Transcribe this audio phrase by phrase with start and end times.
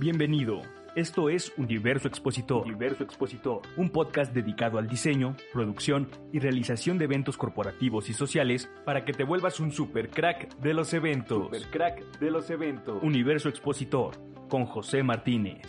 [0.00, 0.62] Bienvenido.
[0.94, 2.64] Esto es Universo Expositor.
[2.64, 8.70] Universo Expositor, un podcast dedicado al diseño, producción y realización de eventos corporativos y sociales
[8.84, 11.46] para que te vuelvas un super crack de los eventos.
[11.46, 13.02] Super crack de los eventos.
[13.02, 14.14] Universo Expositor
[14.48, 15.62] con José Martínez.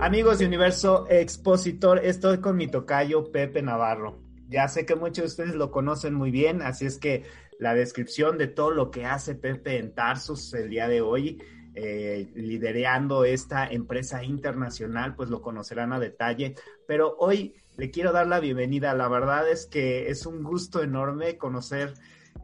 [0.00, 4.18] Amigos de Universo Expositor, estoy con mi tocayo Pepe Navarro.
[4.48, 7.24] Ya sé que muchos de ustedes lo conocen muy bien, así es que
[7.58, 11.38] la descripción de todo lo que hace Pepe en Tarsus el día de hoy
[11.82, 16.54] eh, liderando esta empresa internacional, pues lo conocerán a detalle.
[16.86, 18.92] Pero hoy le quiero dar la bienvenida.
[18.92, 21.94] La verdad es que es un gusto enorme conocer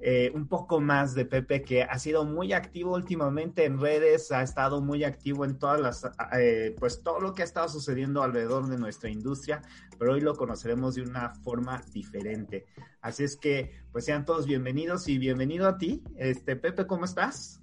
[0.01, 4.43] eh, un poco más de Pepe, que ha sido muy activo últimamente en redes, ha
[4.43, 8.69] estado muy activo en todas las, eh, pues todo lo que ha estado sucediendo alrededor
[8.69, 9.61] de nuestra industria,
[9.98, 12.65] pero hoy lo conoceremos de una forma diferente.
[13.03, 16.03] Así es que, pues sean todos bienvenidos y bienvenido a ti.
[16.17, 17.61] Este, Pepe, ¿cómo estás?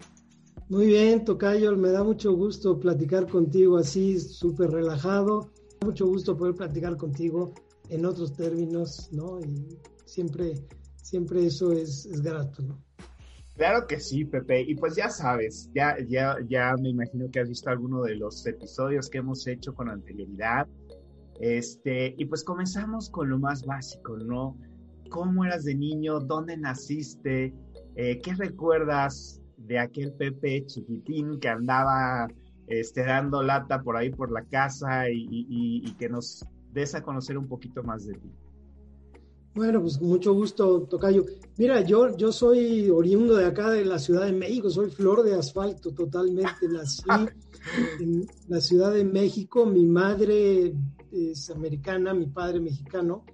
[0.69, 5.51] Muy bien, Tocayo, me da mucho gusto platicar contigo así, súper relajado.
[5.83, 7.53] Mucho gusto poder platicar contigo
[7.89, 9.39] en otros términos, ¿no?
[9.41, 10.53] Y siempre,
[10.95, 12.81] siempre eso es, es grato, ¿no?
[13.55, 14.61] Claro que sí, Pepe.
[14.61, 18.45] Y pues ya sabes, ya, ya, ya me imagino que has visto alguno de los
[18.47, 20.67] episodios que hemos hecho con anterioridad.
[21.39, 24.57] Este, y pues comenzamos con lo más básico, ¿no?
[25.09, 26.19] ¿Cómo eras de niño?
[26.19, 27.53] ¿Dónde naciste?
[27.95, 32.27] Eh, ¿Qué recuerdas de aquel Pepe chiquitín que andaba
[32.67, 37.47] este, dando lata por ahí por la casa y, que nos des a conocer un
[37.47, 38.31] poquito más de ti.
[39.55, 41.25] Bueno, pues con mucho gusto, Tocayo.
[41.57, 45.35] Mira, yo, yo soy oriundo de acá, de la Ciudad de México, soy flor de
[45.35, 46.67] asfalto totalmente.
[46.67, 47.03] Nací
[47.99, 50.73] en la Ciudad de México, mi madre
[51.11, 53.25] es americana, mi padre mexicano.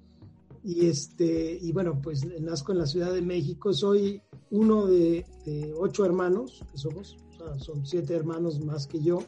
[0.62, 4.22] Y, este, y bueno, pues nazco en la Ciudad de México, soy
[4.52, 5.26] uno de,
[5.78, 7.18] ocho hermanos que somos,
[7.58, 9.20] son siete hermanos más que yo.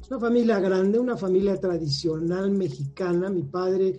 [0.00, 3.30] Es una familia grande, una familia tradicional mexicana.
[3.30, 3.96] Mi padre,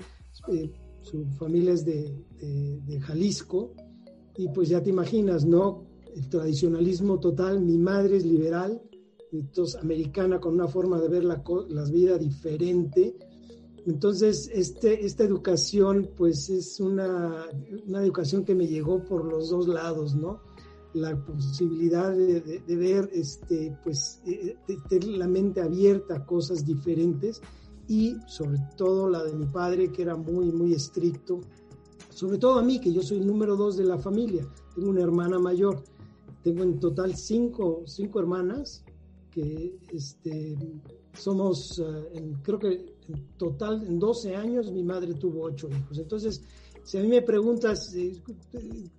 [0.52, 3.74] eh, su familia es de, Jalisco,
[4.36, 5.86] y pues ya te imaginas, ¿no?
[6.16, 7.62] El tradicionalismo total.
[7.62, 8.82] Mi madre es liberal,
[9.32, 13.16] entonces americana con una forma de ver la, la vida diferente.
[13.86, 17.48] Entonces, este, esta educación, pues es una,
[17.86, 20.40] una, educación que me llegó por los dos lados, ¿no?
[20.94, 24.56] la posibilidad de, ver, este, pues, eh,
[24.90, 27.42] tener la mente abierta a cosas diferentes
[27.88, 31.42] y sobre todo la de mi padre, que era muy, muy estricto,
[32.10, 35.02] sobre todo a mí, que yo soy el número dos de la familia, tengo una
[35.02, 35.84] hermana mayor,
[36.44, 38.84] tengo en total cinco, cinco hermanas,
[39.32, 40.56] que este,
[41.14, 45.98] somos, eh, creo que en total, en 12 años, mi madre tuvo ocho hijos.
[45.98, 46.42] Entonces,
[46.84, 48.22] si a mí me preguntas, eh,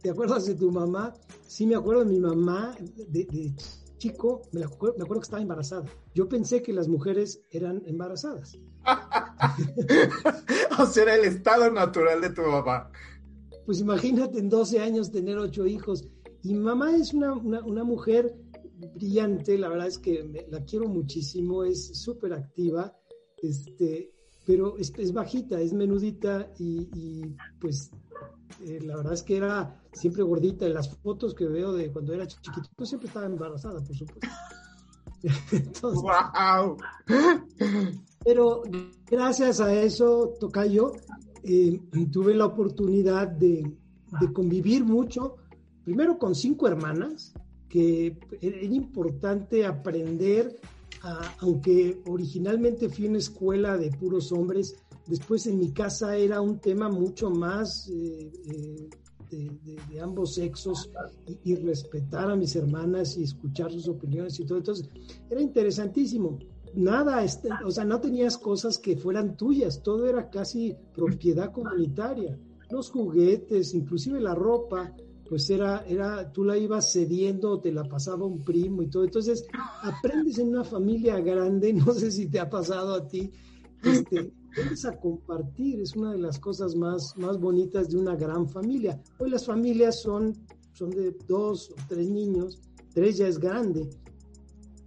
[0.01, 1.13] ¿te acuerdas de tu mamá?
[1.47, 2.75] Sí, me acuerdo de mi mamá
[3.09, 3.55] de,
[3.99, 5.85] chico, me acuerdo, me acuerdo, que estaba embarazada.
[6.15, 8.59] Yo pensé que las mujeres eran embarazadas.
[10.79, 12.91] o sea, era el estado natural de tu mamá.
[13.67, 16.05] Pues imagínate en 12 años tener ocho hijos.
[16.43, 18.37] Y mi mamá es una, una, mujer
[18.95, 22.97] brillante, la verdad es que la quiero muchísimo, es súper activa.
[23.43, 24.15] Este,
[24.47, 27.91] pero es, es bajita, es menudita y, pues
[28.65, 30.67] eh, la verdad es que era siempre gordita.
[30.67, 34.29] En las fotos que veo de cuando era chiquito, pues siempre estaba embarazada, por supuesto.
[35.83, 36.77] ¡Wow!
[38.25, 38.63] Pero
[39.07, 40.93] gracias a eso, Tocayo,
[41.43, 41.81] eh,
[42.11, 43.71] tuve la oportunidad de,
[44.21, 45.37] de, convivir mucho,
[45.85, 47.33] primero con cinco hermanas,
[47.75, 50.61] que era importante aprender
[51.41, 54.77] aunque originalmente fui una escuela de puros hombres,
[55.07, 59.51] después en mi casa era un tema mucho más eh, eh,
[59.91, 60.89] de, ambos sexos
[61.43, 64.59] y, respetar a mis hermanas y escuchar sus opiniones y todo.
[64.59, 64.89] Entonces,
[65.29, 66.39] era interesantísimo.
[66.75, 72.39] Nada, este, o sea, no tenías cosas que fueran tuyas, todo era casi propiedad comunitaria.
[72.71, 74.95] Los juguetes, inclusive la ropa,
[75.29, 79.05] pues era, era, tú la ibas cediendo, te la pasaba un primo y todo.
[79.05, 79.47] Entonces,
[79.83, 83.31] aprendes en una familia grande, no sé si te ha pasado a ti,
[83.83, 88.49] este, aprendes a compartir, es una de las cosas más, más bonitas de una gran
[88.49, 89.01] familia.
[89.19, 90.35] Hoy las familias son,
[90.73, 92.61] son de dos o tres niños,
[92.93, 93.89] tres ya es grande.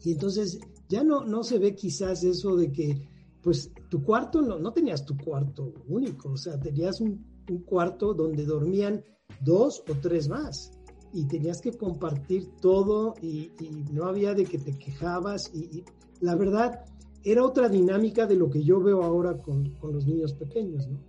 [0.04, 3.10] Y entonces ya no, no se ve quizás eso de que,
[3.42, 7.26] pues tu cuarto, no, no tenías tu cuarto único, o sea, tenías un,
[7.66, 9.04] cuarto donde dormían
[9.42, 10.72] dos o tres más
[11.14, 13.52] y tenías que compartir todo y,
[13.92, 15.84] no había de que te quejabas y,
[16.20, 16.84] la verdad
[17.24, 21.00] era otra dinámica de lo que yo veo ahora con, con los niños pequeños, ¿no?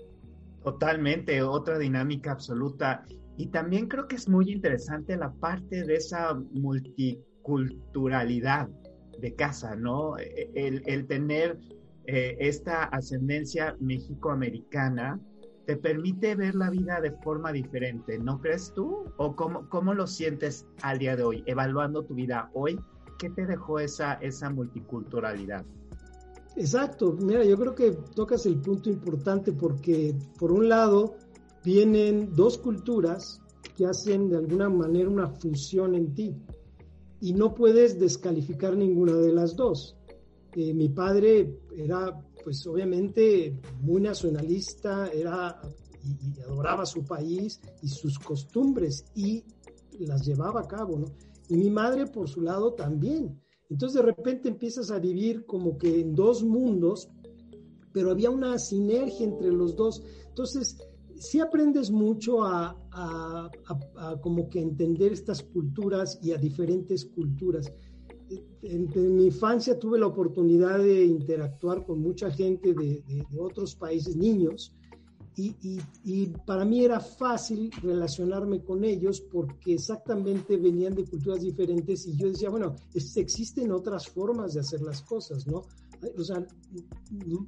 [0.63, 3.07] Totalmente, otra dinámica absoluta.
[3.39, 8.69] Y también creo que es muy interesante la parte de esa multiculturalidad
[9.19, 10.19] de casa, ¿no?
[10.19, 11.59] E, el, el tener
[12.07, 15.19] eh, esta ascendencia mexicoamericana
[15.69, 19.05] te permite ver la vida de forma diferente, ¿no crees tú?
[19.19, 22.81] ¿O cómo, cómo lo sientes al día de hoy, evaluando tu vida hoy?
[23.19, 25.67] ¿Qué te dejó esa, esa multiculturalidad?
[26.57, 31.17] Exacto, mira, yo creo que tocas el punto importante porque por un lado
[31.63, 33.43] vienen dos culturas
[33.77, 36.35] que hacen de alguna manera una fusión en ti
[37.21, 39.99] y no puedes descalificar ninguna de las dos.
[40.55, 45.61] Eh, mi padre era, pues obviamente, muy nacionalista, era
[46.05, 49.45] y, adoraba su país y sus costumbres y
[49.99, 51.07] las llevaba a cabo, ¿no?
[51.49, 53.41] Y mi madre, por su lado, también.
[53.71, 57.09] Entonces de repente empiezas a vivir como que en dos mundos,
[57.93, 60.03] pero había una sinergia entre los dos.
[60.29, 60.79] Entonces,
[61.17, 62.77] sí aprendes mucho a,
[64.23, 67.73] como que entender estas culturas y a diferentes culturas.
[68.63, 74.17] En, mi infancia tuve la oportunidad de interactuar con mucha gente de, de otros países,
[74.17, 74.75] niños,
[75.39, 82.17] y, para mí era fácil relacionarme con ellos porque exactamente venían de culturas diferentes y
[82.17, 85.63] yo decía, bueno, existen otras formas de hacer las cosas, ¿no?
[86.17, 86.45] O sea,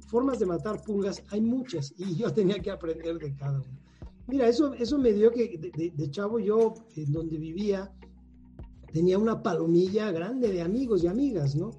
[0.07, 3.79] formas de matar pulgas hay muchas y yo tenía que aprender de cada una.
[4.27, 7.91] Mira, eso, eso me dio que de, de chavo yo, en donde vivía,
[8.91, 11.71] tenía una palomilla grande de amigos y amigas, ¿no?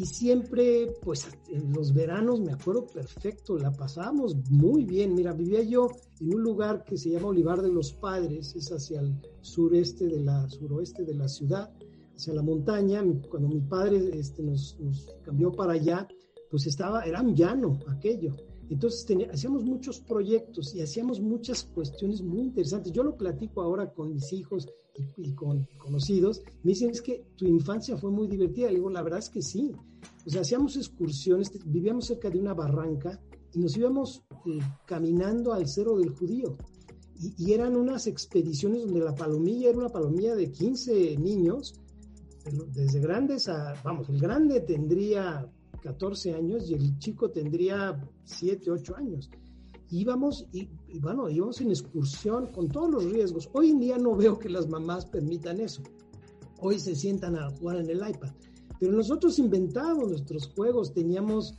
[0.00, 5.14] y siempre, pues en los veranos me acuerdo perfecto, la pasábamos muy bien.
[5.14, 9.00] Mira, vivía yo en un lugar que se llama Olivar de los Padres, es hacia
[9.00, 11.70] el sureste de la, suroeste de la ciudad,
[12.16, 13.04] hacia la montaña.
[13.28, 16.08] Cuando mi padre este, nos, nos cambió para allá,
[16.50, 18.34] pues estaba, era un llano aquello.
[18.70, 22.92] Entonces hacíamos muchos proyectos y hacíamos muchas cuestiones muy interesantes.
[22.92, 24.68] Yo lo platico ahora con mis hijos
[25.16, 26.42] y, con conocidos.
[26.62, 28.68] Me dicen, es que tu infancia fue muy divertida.
[28.68, 29.72] Le digo, la verdad es que sí.
[30.24, 33.20] O sea, hacíamos excursiones, vivíamos cerca de una barranca
[33.52, 36.56] y nos íbamos eh, caminando al Cerro del Judío.
[37.18, 41.74] Y, y, eran unas expediciones donde la palomilla era una palomilla de 15 niños,
[42.72, 45.50] desde grandes a, vamos, el grande tendría
[45.80, 49.30] 14 años y el chico tendría 7, 8 años.
[49.90, 50.68] Íbamos y,
[51.00, 53.50] bueno, íbamos en excursión con todos los riesgos.
[53.52, 55.82] Hoy en día no veo que las mamás permitan eso.
[56.60, 58.30] Hoy se sientan a jugar en el iPad.
[58.78, 61.58] Pero nosotros inventábamos nuestros juegos, teníamos,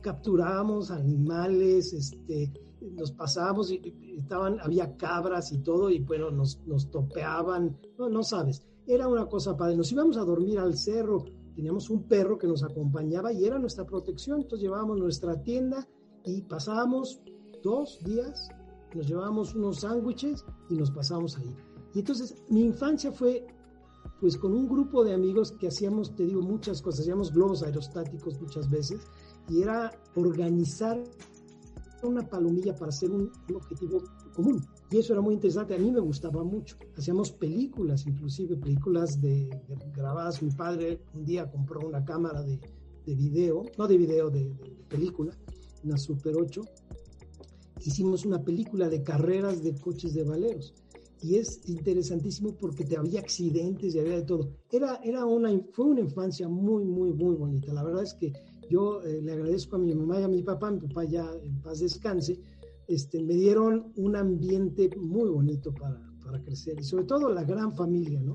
[0.00, 6.90] capturábamos animales, este, nos pasábamos y estaban, había cabras y todo, y bueno, nos, nos
[6.90, 9.76] topeaban, no, no sabes, era una cosa padre.
[9.76, 13.84] Nos íbamos a dormir al cerro, teníamos un perro que nos acompañaba y era nuestra
[13.84, 15.86] protección, entonces llevábamos nuestra tienda
[16.24, 17.20] y pasábamos
[17.62, 18.48] dos días,
[18.94, 21.54] nos llevábamos unos sándwiches y nos pasábamos ahí.
[21.94, 23.46] Y entonces mi infancia fue
[24.20, 28.40] pues con un grupo de amigos que hacíamos, te digo, muchas cosas, hacíamos globos aerostáticos
[28.40, 29.00] muchas veces
[29.48, 31.02] y era organizar
[32.06, 34.02] una palomilla para hacer un objetivo
[34.34, 34.64] común.
[34.90, 36.76] Y eso era muy interesante, a mí me gustaba mucho.
[36.96, 39.48] Hacíamos películas, inclusive películas de,
[39.94, 40.42] grabadas.
[40.42, 42.60] Mi padre un día compró una cámara de,
[43.06, 44.52] de video, no de video, de,
[44.88, 45.36] película,
[45.84, 46.62] una Super 8.
[47.84, 50.74] Hicimos una película de carreras de coches de valeros.
[51.22, 54.50] Y es interesantísimo porque te había accidentes y había de todo.
[54.70, 57.72] Era, era una, fue una infancia muy, muy, muy bonita.
[57.72, 58.32] La verdad es que
[58.68, 61.60] yo eh, le agradezco a mi mamá y a mi papá, mi papá ya en
[61.60, 62.40] paz descanse,
[62.88, 67.72] este, me dieron un ambiente muy bonito para, para crecer y sobre todo la gran
[67.74, 68.34] familia, ¿no?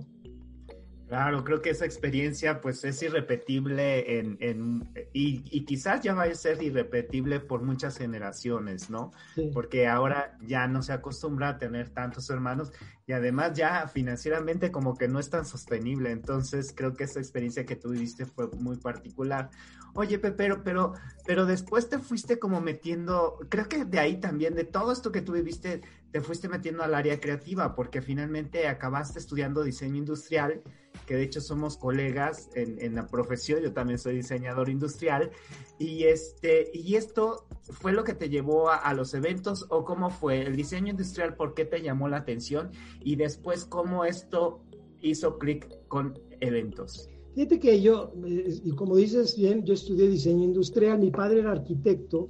[1.08, 6.24] Claro, creo que esa experiencia pues es irrepetible en, en y, y, quizás ya va
[6.24, 9.14] a ser irrepetible por muchas generaciones, ¿no?
[9.54, 12.74] Porque ahora ya no se acostumbra a tener tantos hermanos
[13.06, 17.66] y además ya financieramente como que no es tan sostenible, entonces creo que esa experiencia
[17.66, 19.50] que tú viviste fue muy particular.
[20.00, 20.94] Oye, pero, pero,
[21.26, 25.24] pero después te fuiste como metiendo, creo que de ahí también, de todo esto que
[25.24, 30.62] tú viviste, te fuiste metiendo al área creativa, porque finalmente acabaste estudiando diseño industrial
[31.08, 35.32] que de hecho somos colegas en, la profesión, yo también soy diseñador industrial,
[35.80, 40.44] y, este, y esto fue lo que te llevó a, los eventos o cómo fue
[40.44, 44.64] el diseño industrial, por qué te llamó la atención y después cómo esto
[45.02, 47.10] hizo clic con eventos.
[47.38, 51.52] Fíjate que yo, eh, y como dices bien, yo estudié diseño industrial, mi padre era
[51.52, 52.30] arquitecto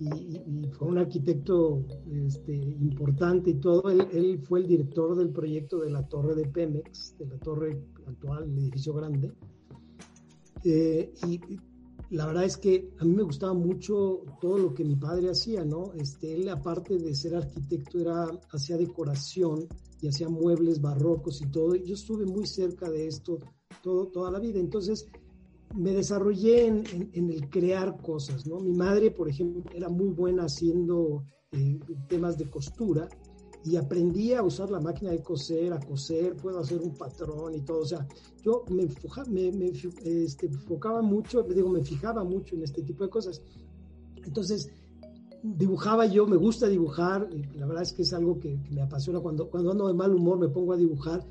[0.00, 3.88] y, fue un arquitecto este, importante y todo.
[3.88, 8.50] Él, fue el director del proyecto de la torre de Pemex, de la torre actual,
[8.50, 9.30] el edificio grande.
[10.64, 11.40] Eh, y
[12.10, 15.64] la verdad es que a mí me gustaba mucho todo lo que mi padre hacía,
[15.64, 15.92] ¿no?
[15.92, 19.68] Este, él, aparte de ser arquitecto, era, hacía decoración
[20.00, 21.76] y hacía muebles barrocos y todo.
[21.76, 23.38] yo estuve muy cerca de esto
[23.82, 24.58] todo, toda la vida.
[24.58, 25.08] Entonces,
[25.74, 28.60] me desarrollé en, el crear cosas, ¿no?
[28.60, 33.08] Mi madre, por ejemplo, era muy buena haciendo eh, temas de costura
[33.64, 37.60] y aprendí a usar la máquina de coser, a coser, puedo hacer un patrón y
[37.60, 37.80] todo.
[37.80, 38.06] O sea,
[38.42, 38.88] yo me,
[39.52, 39.72] me,
[40.04, 43.40] este, enfocaba mucho, digo, me fijaba mucho en este tipo de cosas.
[44.24, 44.68] Entonces,
[45.42, 49.20] dibujaba yo, me gusta dibujar, la verdad es que es algo que, que me apasiona.
[49.20, 51.24] Cuando, cuando ando de mal humor me pongo a dibujar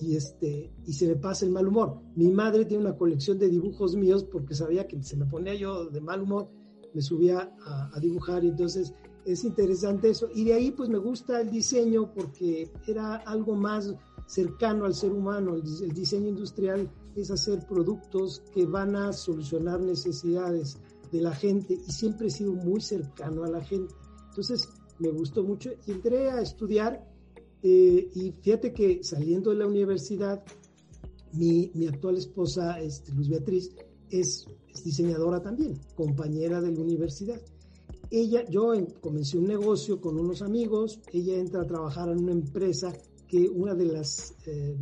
[0.00, 2.00] y, este, y se me pasa el mal humor.
[2.14, 5.86] Mi madre tiene una colección de dibujos míos porque sabía que se me ponía yo
[5.86, 6.50] de mal humor,
[6.92, 8.92] me subía a, dibujar y entonces
[9.24, 10.28] es interesante eso.
[10.34, 13.94] Y de ahí pues me gusta el diseño porque era algo más
[14.26, 15.54] cercano al ser humano.
[15.54, 20.78] El, diseño industrial es hacer productos que van a solucionar necesidades
[21.10, 23.94] de la gente y siempre he sido muy cercano a la gente.
[24.28, 24.68] Entonces
[24.98, 27.09] me gustó mucho y entré a estudiar
[27.62, 30.42] eh, y fíjate que saliendo de la universidad,
[31.32, 33.70] mi, actual esposa, este, Luz Beatriz,
[34.08, 34.46] es,
[34.84, 37.40] diseñadora también, compañera de la universidad.
[38.10, 42.92] Ella, yo comencé un negocio con unos amigos, ella entra a trabajar en una empresa
[43.28, 44.76] que una de las eh,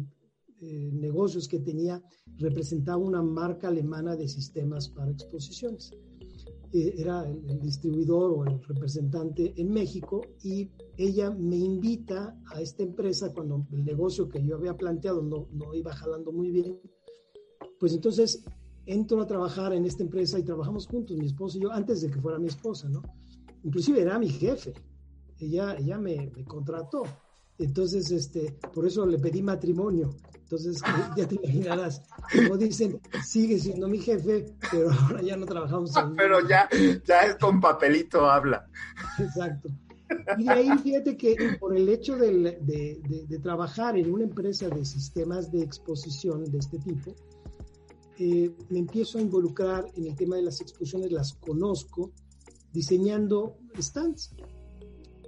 [0.61, 2.03] eh, negocios que tenía
[2.39, 5.91] representaba una marca alemana de sistemas para exposiciones.
[6.73, 12.83] Eh, era el, distribuidor o el representante en México y ella me invita a esta
[12.83, 16.79] empresa cuando el negocio que yo había planteado no, no iba jalando muy bien.
[17.81, 18.45] Pues entonces
[18.85, 22.11] entro a trabajar en esta empresa y trabajamos juntos, mi esposo y yo, antes de
[22.11, 23.03] que fuera mi esposa, ¿no?
[23.65, 24.75] Inclusive era mi jefe.
[25.39, 27.05] Ella, ella me, me contrató.
[27.59, 30.11] Entonces, este, por eso le pedí matrimonio.
[30.51, 30.81] Entonces,
[31.17, 32.03] ya te imaginarás,
[32.35, 36.67] como dicen, sigue siendo mi jefe, pero ahora ya no trabajamos en Pero ya,
[37.05, 38.67] ya es con papelito habla.
[39.19, 39.69] Exacto.
[40.39, 44.83] Y de ahí fíjate que por el hecho de, de, trabajar en una empresa de
[44.87, 47.15] sistemas de exposición de este tipo,
[48.19, 52.13] eh, me empiezo a involucrar en el tema de las exposiciones, las conozco,
[52.73, 54.35] diseñando stands.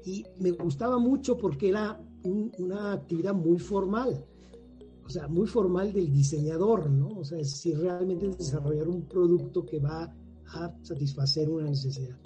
[0.06, 4.24] Y me gustaba mucho porque era una actividad muy formal,
[5.10, 7.08] o sea, muy formal del diseñador, ¿no?
[7.18, 10.04] O sea, si realmente desarrollar un producto que va
[10.54, 12.16] a satisfacer una necesidad.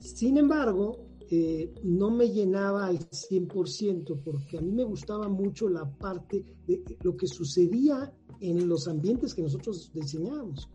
[0.00, 5.90] Sin embargo, eh, no me llenaba al 100% porque a mí me gustaba mucho la
[5.90, 10.68] parte de lo que sucedía en los ambientes que nosotros diseñábamos,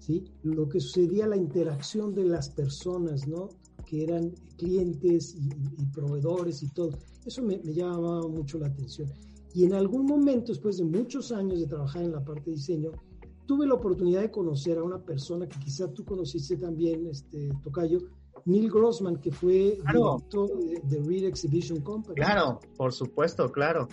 [0.00, 0.22] ¿sí?
[0.42, 3.48] Lo que sucedía, la interacción de las personas, ¿no?
[3.86, 5.48] Que eran clientes y
[5.86, 6.98] proveedores y todo.
[7.24, 9.10] Eso me, llamaba mucho la atención.
[9.54, 12.92] Y en algún momento, después de muchos años de trabajar en la parte de diseño,
[13.46, 17.98] tuve la oportunidad de conocer a una persona que quizá tú conociste también, este, Tocayo,
[18.44, 20.48] Neil Grossman, que fue director
[20.84, 22.14] de, Real Exhibition Company.
[22.14, 23.88] Claro, por supuesto, claro.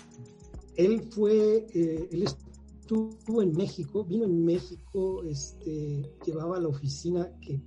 [0.75, 7.59] Él fue, eh, él estuvo en México, vino en México, este, llevaba la oficina que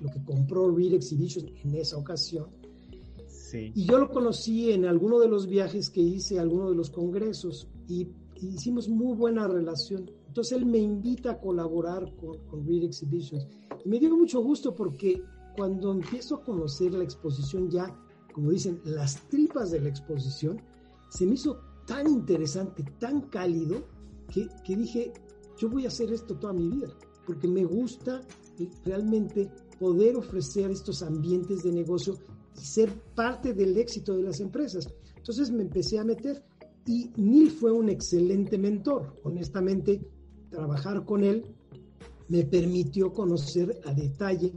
[0.00, 2.61] lo que compró Real Exhibition en esa ocasión
[3.54, 7.68] y yo lo conocí en alguno de los viajes que hice, alguno de los congresos,
[7.88, 8.08] y,
[8.40, 10.10] hicimos muy buena relación.
[10.26, 13.46] Entonces él me invita a colaborar con, con Read Exhibitions.
[13.84, 15.22] Y me dio mucho gusto porque
[15.56, 17.96] cuando empiezo a conocer la exposición ya,
[18.32, 20.60] como dicen, las tripas de la exposición,
[21.08, 23.84] se me hizo tan interesante, tan cálido,
[24.28, 25.12] que, que dije,
[25.58, 26.88] yo voy a hacer esto toda mi vida,
[27.26, 28.22] porque me gusta
[28.84, 32.16] realmente poder ofrecer estos ambientes de negocio
[32.56, 34.88] y ser parte del éxito de las empresas.
[35.16, 36.42] Entonces me empecé a meter
[36.86, 39.20] y Neil fue un excelente mentor.
[39.22, 40.00] Honestamente,
[40.50, 41.44] trabajar con él
[42.28, 44.52] me permitió conocer a detalle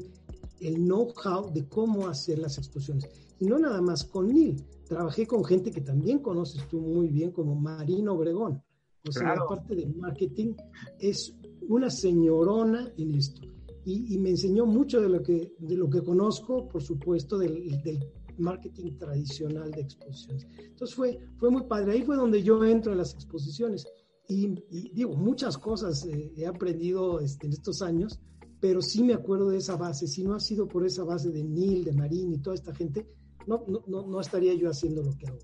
[0.59, 3.09] el know-how de cómo hacer las exposiciones.
[3.39, 7.31] Y no nada más con Neil, trabajé con gente que también conoces tú muy bien,
[7.31, 8.63] como Marino Obregón.
[9.07, 10.53] O sea, la parte de marketing
[10.99, 11.35] es
[11.67, 13.54] una señorona en esto
[13.85, 17.99] y, me enseñó mucho de lo que, de lo que conozco, por supuesto, del, del
[18.37, 20.47] marketing tradicional de exposiciones.
[20.57, 21.93] Entonces fue, fue muy padre.
[21.93, 23.85] Ahí fue donde yo entro en las exposiciones.
[24.27, 24.55] Y,
[24.93, 28.19] digo, muchas cosas eh, he aprendido este, en estos años,
[28.59, 30.07] pero sí me acuerdo de esa base.
[30.07, 33.07] Si no ha sido por esa base de Neil, de Marín y toda esta gente,
[33.45, 35.37] no, no, no, no estaría yo haciendo lo que hago.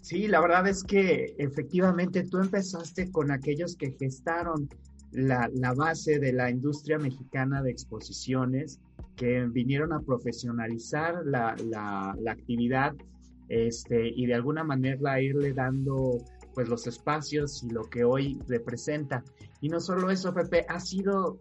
[0.00, 4.68] Sí, la verdad es que efectivamente tú empezaste con aquellos que gestaron
[5.14, 8.80] la, base de la industria mexicana de exposiciones
[9.16, 11.54] que vinieron a profesionalizar la,
[12.28, 12.94] actividad
[13.48, 16.18] este, y de alguna manera irle dando
[16.54, 19.24] pues los espacios y lo que hoy representa.
[19.60, 21.38] Y no solo eso, Pepe, ha sido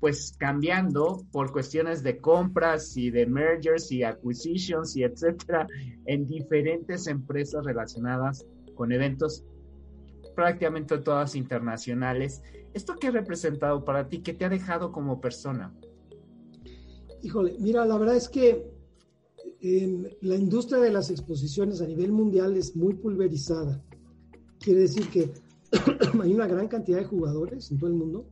[0.00, 5.68] pues cambiando por cuestiones de compras y de mergers y acquisitions y etcétera
[6.06, 8.44] en diferentes empresas relacionadas
[8.74, 9.44] con eventos
[10.34, 12.42] prácticamente todas internacionales.
[12.74, 14.22] ¿Esto qué ha representado para ti?
[14.22, 15.74] ¿Qué te ha dejado como persona?
[17.22, 18.70] Híjole, mira, la verdad es que
[20.22, 23.80] la industria de las exposiciones a nivel mundial es muy pulverizada.
[24.58, 25.32] Quiere decir que
[26.20, 28.26] hay una gran cantidad de jugadores en todo el mundo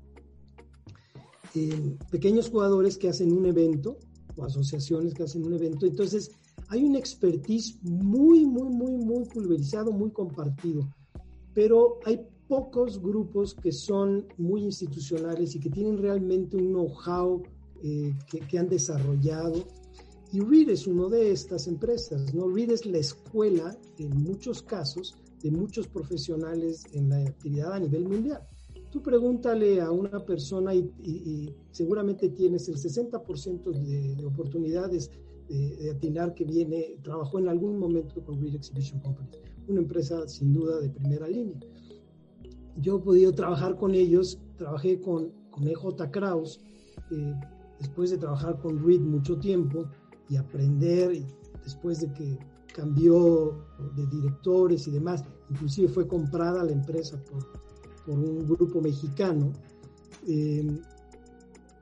[2.11, 3.99] pequeños jugadores que hacen un evento
[4.37, 5.87] o asociaciones que hacen un evento.
[5.87, 6.31] Entonces,
[6.69, 10.89] hay un expertise muy, muy, muy, muy pulverizado, muy compartido,
[11.55, 17.43] pero hay pocos grupos que son muy institucionales y que tienen realmente un know-how
[17.83, 19.65] eh, que, han desarrollado.
[20.33, 22.49] Y READ es uno de estas empresas, ¿no?
[22.49, 28.09] READ es la escuela, en muchos casos, de muchos profesionales en la actividad a nivel
[28.09, 28.43] mundial.
[28.91, 35.11] Tú pregúntale a una persona y, seguramente tienes el 60% de, oportunidades
[35.51, 39.29] de, atinar que viene, trabajó en algún momento con Real Exhibition Company,
[39.69, 41.59] una empresa sin duda de primera línea.
[42.77, 46.61] Yo he podido trabajar con ellos, trabajé con, con EJ Kraus,
[47.11, 47.35] eh,
[47.79, 49.87] después de trabajar con Reed mucho tiempo
[50.29, 51.23] y aprender,
[51.65, 52.39] después de que
[52.75, 53.67] cambió
[53.97, 57.45] de directores y demás, inclusive fue comprada la empresa por
[58.05, 59.53] por un grupo mexicano.
[60.27, 60.81] Eh,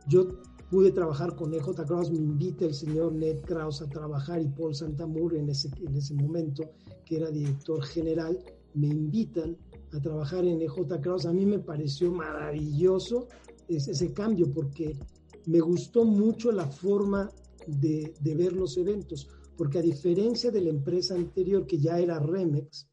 [0.07, 0.29] yo
[0.71, 4.75] pude trabajar con EJ Kraus, me invita el señor Ned Kraus a trabajar y Paul
[4.75, 6.71] Santamur en ese, en ese momento,
[7.05, 8.39] que era director general,
[8.75, 9.57] me invitan
[9.93, 11.25] a trabajar en EJ Kraus.
[11.25, 13.29] A mí me pareció maravilloso
[13.67, 14.99] ese, ese cambio porque
[15.47, 17.31] me gustó mucho la forma
[17.67, 22.19] de, de, ver los eventos, porque a diferencia de la empresa anterior que ya era
[22.19, 22.87] Remex,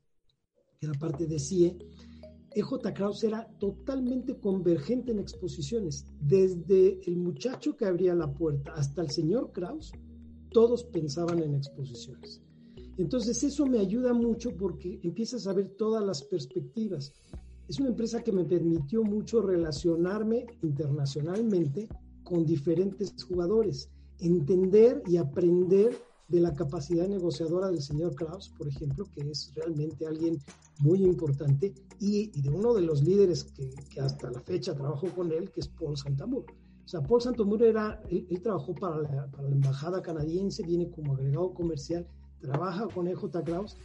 [0.80, 1.78] que era parte de CIE,
[2.56, 6.06] EJ Kraus era totalmente convergente en exposiciones.
[6.22, 9.91] Desde el muchacho que abría la puerta hasta el señor Kraus,
[10.52, 12.41] todos pensaban en exposiciones.
[12.98, 17.12] Entonces eso me ayuda mucho porque empiezas a ver todas las perspectivas.
[17.68, 21.89] Es una empresa que me permitió mucho relacionarme internacionalmente
[22.24, 23.89] con diferentes jugadores,
[24.20, 25.91] entender y aprender
[26.28, 30.40] de la capacidad negociadora del señor Kraus, por ejemplo, que es realmente alguien
[30.80, 35.52] muy importante, y, de uno de los líderes que, hasta la fecha trabajó con él,
[35.52, 36.46] que es Paul Santamur.
[36.84, 42.08] O sea, Paul Santamur era, él, trabajó para la, embajada canadiense, viene como agregado comercial,
[42.42, 43.78] trabaja con EJ Kraus,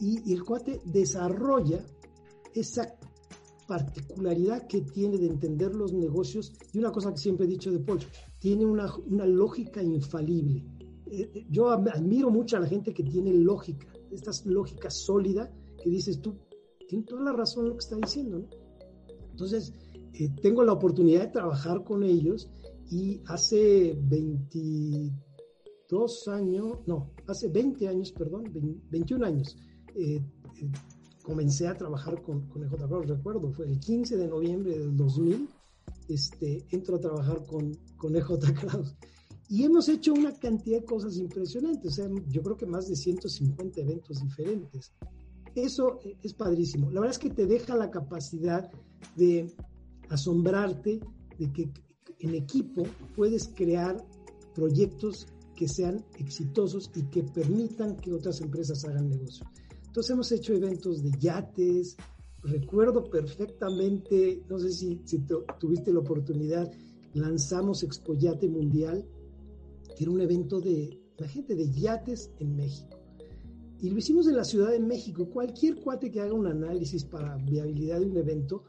[0.00, 1.84] y, y el cuate desarrolla
[2.54, 2.96] esa
[3.66, 7.78] particularidad que tiene de entender los negocios, y una cosa que siempre he dicho de
[7.78, 8.00] Paul,
[8.38, 10.64] tiene una, una lógica infalible
[11.50, 16.38] yo admiro mucho a la gente que tiene lógica, esta lógica sólida, que dices tú,
[16.88, 18.48] tiene toda la razón lo que está diciendo, ¿no?
[19.30, 19.72] Entonces,
[20.14, 22.50] eh, tengo la oportunidad de trabajar con ellos
[22.90, 28.52] y hace 22 años, no, hace 20 años, perdón,
[28.90, 29.56] 21 años,
[29.94, 30.20] eh,
[31.22, 35.48] comencé a trabajar con, con EJ Kraus, recuerdo, fue el 15 de noviembre del 2000,
[36.08, 38.94] este, entro a trabajar con, con EJ Kraus.
[39.52, 42.96] Y hemos hecho una cantidad de cosas impresionantes, o sea, yo creo que más de
[42.96, 44.94] 150 eventos diferentes.
[45.54, 46.90] Eso es padrísimo.
[46.90, 48.70] La verdad es que te deja la capacidad
[49.14, 49.54] de
[50.08, 51.00] asombrarte
[51.38, 51.70] de que
[52.20, 52.84] en equipo
[53.14, 54.02] puedes crear
[54.54, 59.44] proyectos que sean exitosos y que permitan que otras empresas hagan negocio.
[59.86, 61.98] Entonces hemos hecho eventos de yates,
[62.42, 65.22] recuerdo perfectamente, no sé si, si
[65.60, 66.72] tuviste la oportunidad,
[67.12, 69.06] lanzamos Expo Yate Mundial
[69.96, 72.98] que era un evento de la gente de yates en México.
[73.80, 75.28] Y lo hicimos en la Ciudad de México.
[75.28, 78.64] Cualquier cuate que haga un análisis para viabilidad de un evento,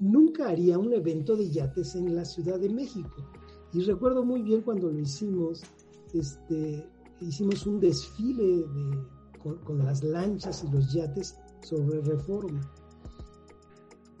[0.00, 3.24] nunca haría un evento de yates en la Ciudad de México.
[3.72, 5.62] Y recuerdo muy bien cuando lo hicimos,
[6.12, 6.86] este,
[7.20, 8.66] hicimos un desfile
[9.42, 12.60] con, con las lanchas y los yates sobre reforma.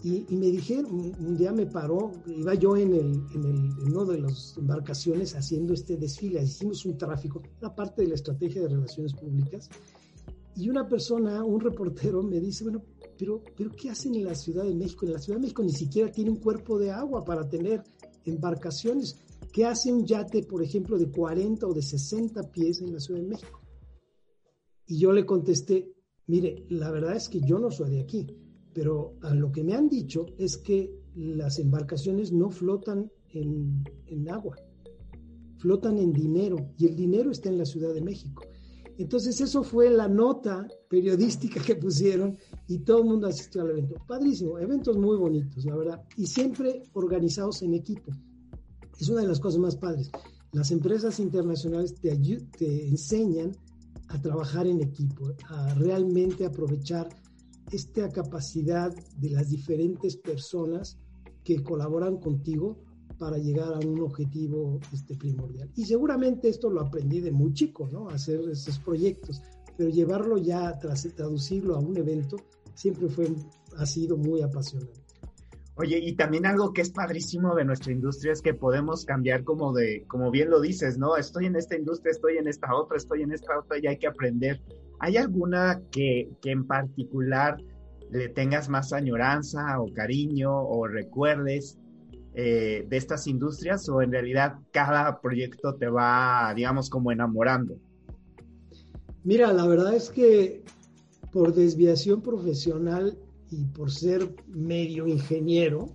[0.02, 4.12] Y, me dijeron, un día me paró, iba yo en, el, en, el, en una
[4.12, 8.68] de las embarcaciones haciendo este desfile, hicimos un tráfico, una parte de la estrategia de
[8.68, 9.68] relaciones públicas,
[10.56, 12.82] y una persona, un reportero, me dice, bueno,
[13.18, 15.04] pero, pero ¿qué hacen en la Ciudad de México?
[15.04, 17.82] En la Ciudad de México ni siquiera tiene un cuerpo de agua para tener
[18.24, 19.18] embarcaciones.
[19.52, 23.20] ¿Qué hace un yate, por ejemplo, de 40 o de 60 pies en la Ciudad
[23.20, 23.60] de México?
[24.86, 25.92] Y yo le contesté,
[26.26, 28.26] mire, la verdad es que yo no soy de aquí
[28.72, 34.28] pero a lo que me han dicho es que las embarcaciones no flotan en, en
[34.28, 34.56] agua,
[35.58, 38.42] flotan en dinero y el dinero está en la Ciudad de México.
[39.00, 42.36] Entonces eso fue la nota periodística que pusieron
[42.68, 43.94] y todo el mundo asistió al evento.
[44.06, 48.12] Padrísimo, eventos muy bonitos, la verdad, y siempre organizados en equipo.
[49.00, 50.10] Es una de las cosas más padres.
[50.52, 52.14] Las empresas internacionales te,
[52.58, 53.52] te enseñan
[54.08, 57.08] a trabajar en equipo, a realmente aprovechar
[57.70, 60.98] esta capacidad de las diferentes personas
[61.44, 62.78] que colaboran contigo
[63.18, 65.70] para llegar a un objetivo este, primordial.
[65.76, 68.08] Y seguramente esto lo aprendí de muy chico, ¿no?
[68.08, 69.42] Hacer esos proyectos,
[69.76, 72.36] pero llevarlo ya, tras traducirlo a un evento,
[72.74, 73.28] siempre fue,
[73.76, 74.99] ha sido muy apasionante.
[75.80, 79.72] Oye, y también algo que es padrísimo de nuestra industria es que podemos cambiar como
[79.72, 81.16] de, como bien lo dices, ¿no?
[81.16, 84.06] Estoy en esta industria, estoy en esta otra, estoy en esta otra y hay que
[84.06, 84.60] aprender.
[84.98, 87.56] ¿Hay alguna que, que en particular
[88.10, 91.78] le tengas más añoranza o cariño o recuerdes
[92.34, 97.78] eh, de estas industrias o en realidad cada proyecto te va, digamos, como enamorando?
[99.24, 100.62] Mira, la verdad es que
[101.32, 103.16] por desviación profesional
[103.50, 105.88] y por ser medio ingeniero,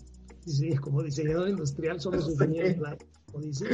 [0.81, 2.77] como diseñador industrial somos ingenieros,
[3.31, 3.65] como dice,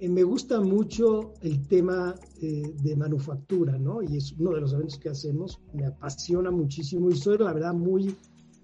[0.00, 4.02] eh, me gusta mucho el tema eh, de manufactura, ¿no?
[4.02, 7.74] Y es uno de los eventos que hacemos, me apasiona muchísimo y soy, la verdad,
[7.74, 8.16] muy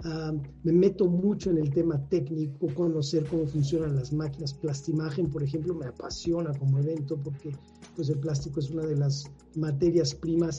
[0.05, 0.33] Ah,
[0.63, 4.55] me meto mucho en el tema técnico, conocer cómo funcionan las máquinas.
[4.55, 7.51] Plastimagen, por ejemplo, me apasiona como evento porque
[7.97, 9.25] pues, el plástico es una de las
[9.57, 10.59] materias primas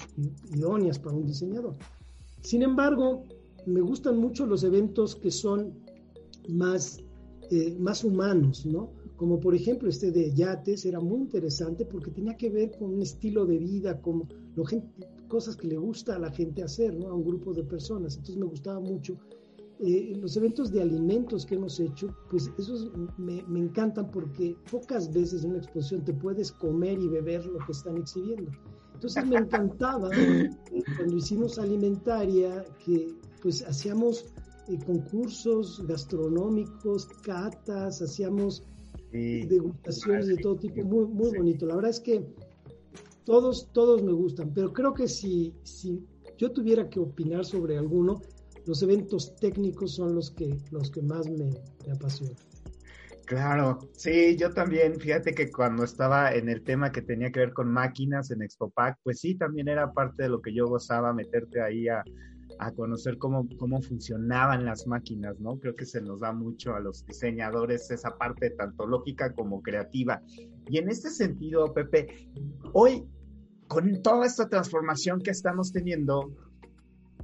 [0.54, 1.78] idóneas para un diseñador.
[2.41, 3.25] Sin embargo,
[3.65, 5.73] me gustan mucho los eventos que son
[6.47, 6.99] más,
[7.52, 8.91] eh, más humanos, ¿no?
[9.17, 13.02] Como por ejemplo este de yates era muy interesante porque tenía que ver con un
[13.02, 14.88] estilo de vida, con lo gente,
[15.28, 17.10] cosas que le gusta a la gente hacer, ¿no?
[17.10, 18.15] A un grupo de personas.
[18.15, 19.17] Entonces me gustaba mucho.
[19.82, 25.12] Eh, los eventos de alimentos que hemos hecho, pues esos me, me, encantan porque pocas
[25.13, 28.52] veces en una exposición te puedes comer y beber lo que están exhibiendo.
[29.00, 30.10] Entonces me encantaba
[30.98, 34.26] cuando hicimos alimentaria que pues hacíamos
[34.68, 38.62] eh, concursos gastronómicos, catas, hacíamos
[39.14, 41.66] degustaciones de todo tipo, muy, muy bonito.
[41.66, 42.26] La verdad es que
[43.24, 46.06] todos, todos me gustan, pero creo que si, si
[46.38, 48.22] yo tuviera que opinar sobre alguno,
[48.66, 51.52] los eventos técnicos son los que, los que más me,
[51.90, 52.36] apasionan.
[53.30, 57.54] Claro, sí, yo también, fíjate que cuando estaba en el tema que tenía que ver
[57.54, 61.62] con máquinas en Expopac, pues sí, también era parte de lo que yo gozaba, meterte
[61.62, 62.04] ahí a,
[62.58, 65.60] a conocer cómo, cómo funcionaban las máquinas, ¿no?
[65.60, 70.24] Creo que se nos da mucho a los diseñadores esa parte tanto lógica como creativa.
[70.68, 72.32] Y en este sentido, Pepe,
[72.74, 73.08] hoy
[73.68, 76.36] con toda esta transformación que estamos teniendo,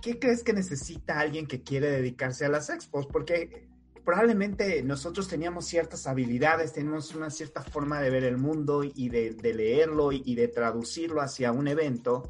[0.03, 3.07] ¿qué crees que necesita alguien que quiere dedicarse a las expos?
[3.07, 3.73] Porque
[4.05, 9.35] probablemente nosotros teníamos ciertas habilidades, tenemos una cierta forma de ver el mundo y de,
[9.41, 12.29] leerlo y, de traducirlo hacia un evento,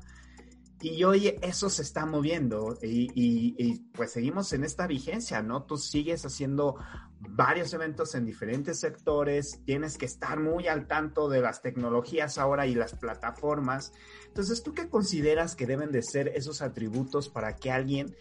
[0.82, 5.64] y hoy eso se está moviendo y, pues seguimos en esta vigencia, ¿no?
[5.64, 6.76] Tú sigues haciendo
[7.20, 12.68] varios eventos en diferentes sectores, tienes que estar muy al tanto de las tecnologías ahora
[12.68, 13.94] y las plataformas.
[14.28, 18.16] Entonces, ¿tú qué consideras que deben de ser esos atributos para que alguien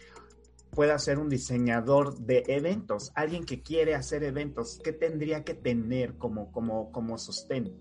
[0.75, 3.11] pueda ser un diseñador de eventos?
[3.15, 7.73] Alguien que quiere hacer eventos, ¿qué tendría que tener como, como, como sostén?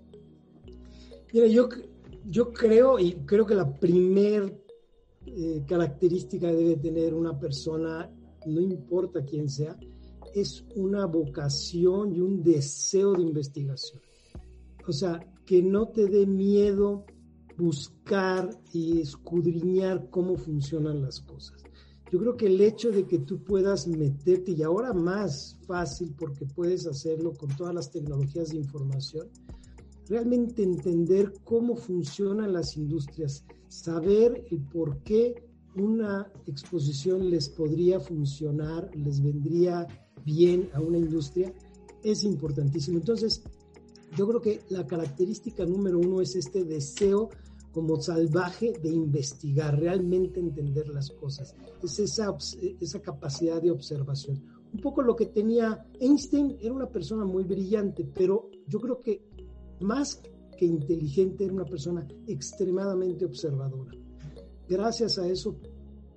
[1.32, 1.68] Mira, yo,
[2.26, 4.56] yo creo, y creo que la primer
[5.26, 8.10] eh, característica debe tener una persona,
[8.46, 9.76] no importa quién sea,
[10.34, 14.00] es una vocación y un deseo de investigación.
[14.86, 17.04] O sea, que no te dé miedo
[17.56, 21.62] buscar y escudriñar cómo funcionan las cosas.
[22.14, 26.46] Yo creo que el hecho de que tú puedas meterte, y ahora más fácil porque
[26.46, 29.26] puedes hacerlo con todas las tecnologías de información,
[30.08, 35.42] realmente entender cómo funcionan las industrias, saber el por qué
[35.74, 39.84] una exposición les podría funcionar, les vendría
[40.24, 41.52] bien a una industria,
[42.04, 42.96] es importantísimo.
[42.98, 43.42] Entonces,
[44.16, 47.30] yo creo que la característica número uno es este deseo
[47.74, 51.54] como salvaje de investigar, realmente entender las cosas.
[51.82, 52.34] Es esa,
[52.80, 54.40] esa capacidad de observación.
[54.72, 59.22] Un poco lo que tenía Einstein, era una persona muy brillante, pero yo creo que
[59.80, 60.22] más
[60.56, 63.92] que inteligente, era una persona extremadamente observadora.
[64.68, 65.58] Gracias a eso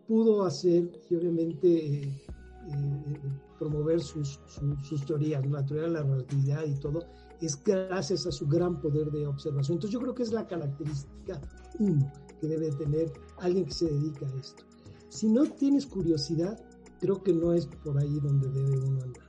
[0.08, 3.20] pudo hacer y obviamente eh, eh,
[3.58, 4.39] promover sus,
[4.84, 7.00] sus, teorías, la teoría de la relatividad y todo,
[7.41, 9.76] es gracias a su gran poder de observación.
[9.76, 11.39] Entonces yo creo que es la característica
[11.80, 14.63] uno que debe tener alguien que se dedica a esto.
[15.10, 16.60] Si no tienes curiosidad,
[17.00, 19.28] creo que no es por ahí donde debe uno andar.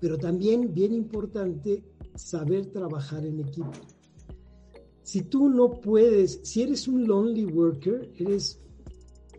[0.00, 1.84] Pero también bien importante
[2.14, 3.72] saber trabajar en equipo.
[5.02, 8.60] Si tú no puedes, si eres un lonely worker, eres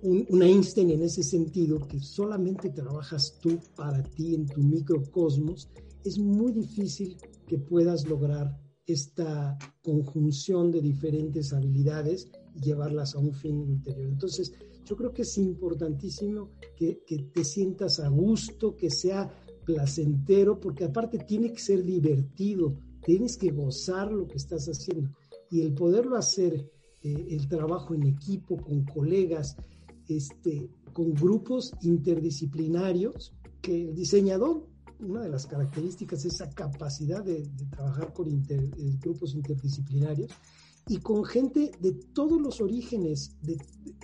[0.02, 5.70] un, un, Einstein en ese sentido, que solamente trabajas tú para ti en tu microcosmos,
[6.04, 13.34] es muy difícil que puedas lograr esta conjunción de diferentes habilidades y llevarlas a un
[13.34, 14.08] fin interior.
[14.08, 14.54] Entonces,
[14.86, 19.32] yo creo que es importantísimo que, que te sientas a gusto, que sea
[19.64, 25.12] placentero, porque aparte tiene que ser divertido, tienes que gozar lo que estás haciendo.
[25.50, 26.70] Y el poderlo hacer,
[27.02, 29.56] eh, el trabajo en equipo, con colegas,
[30.08, 34.68] este, con grupos interdisciplinarios, que el diseñador,
[35.04, 40.32] una de las características es esa capacidad de, de trabajar con inter, eh, grupos interdisciplinarios
[40.88, 43.58] y con gente de todos los orígenes, de,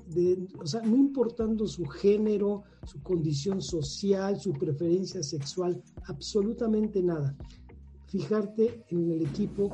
[0.08, 7.36] de, o sea, no importando su género, su condición social, su preferencia sexual, absolutamente nada.
[8.08, 9.70] Fijarte en el equipo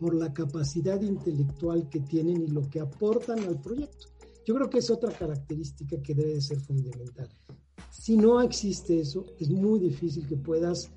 [0.00, 4.08] por la capacidad intelectual que tienen y lo que aportan al proyecto.
[4.44, 7.28] Yo creo que es otra característica que debe ser fundamental.
[7.90, 10.90] Si no existe eso, es muy difícil que puedas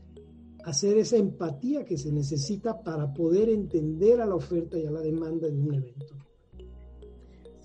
[0.66, 5.02] hacer esa empatía que se necesita para poder entender a la oferta y a la
[5.02, 6.16] demanda de un evento.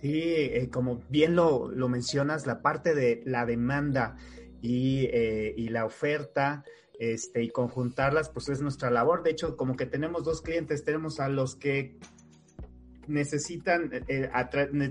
[0.01, 4.17] Sí, eh, como bien lo, lo, mencionas, la parte de la demanda
[4.62, 6.65] y, eh, y la oferta
[6.99, 9.23] este, y conjuntarlas, pues es nuestra labor.
[9.23, 11.99] De hecho, como que tenemos dos clientes, tenemos a los que
[13.09, 14.31] necesitan, eh,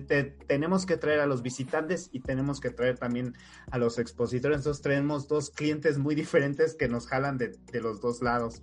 [0.07, 3.33] te, tenemos que traer a los visitantes y tenemos que traer también
[3.71, 4.59] a los expositores.
[4.59, 8.61] Entonces tenemos dos clientes muy diferentes que nos jalan de, los dos lados.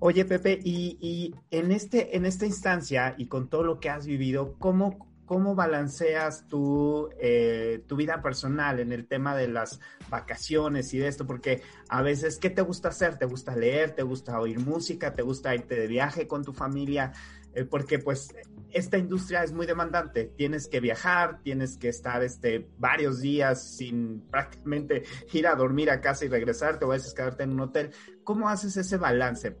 [0.00, 4.56] Oye, Pepe, y, en, este, en esta instancia y con todo lo que has vivido,
[4.58, 9.80] ¿cómo, cómo balanceas tu, eh, tu vida personal en el tema de las
[10.10, 11.26] vacaciones y de esto?
[11.26, 13.18] Porque a veces, ¿qué te gusta hacer?
[13.18, 13.92] ¿Te gusta leer?
[13.92, 15.12] ¿Te gusta oír música?
[15.12, 17.12] ¿Te gusta irte de viaje con tu familia?
[17.54, 18.34] Eh, porque pues
[18.74, 20.32] esta industria es muy demandante.
[20.36, 26.00] Tienes que viajar, tienes que estar este, varios días sin prácticamente ir a dormir a
[26.00, 27.90] casa y regresarte o a veces quedarte en un hotel.
[28.24, 29.56] ¿Cómo haces ese balance?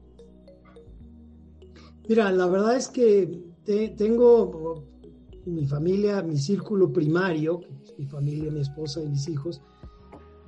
[2.08, 4.84] Mira, la verdad es que te, tengo
[5.46, 7.60] mi familia, mi círculo primario,
[7.96, 9.62] mi familia, mi esposa y mis hijos,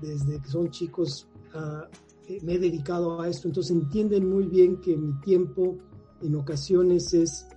[0.00, 1.86] desde que son chicos, uh,
[2.42, 5.78] me he dedicado a esto, entonces entienden muy bien que mi tiempo
[6.22, 7.55] en ocasiones es eh,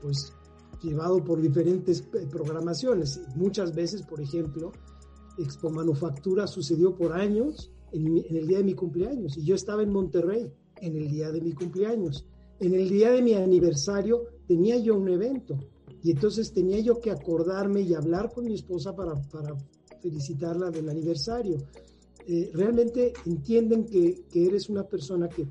[0.00, 0.32] pues
[0.82, 3.20] llevado por diferentes eh, programaciones.
[3.34, 4.72] Muchas veces, por ejemplo,
[5.38, 9.92] Expo Manufactura sucedió por años en, el día de mi cumpleaños y yo estaba en
[9.92, 12.26] Monterrey en el día de mi cumpleaños.
[12.60, 15.58] En el día de mi aniversario tenía yo un evento
[16.02, 19.56] y entonces tenía yo que acordarme y hablar con mi esposa para, para
[20.00, 21.56] felicitarla del aniversario.
[22.26, 25.46] Eh, realmente entienden que eres una persona que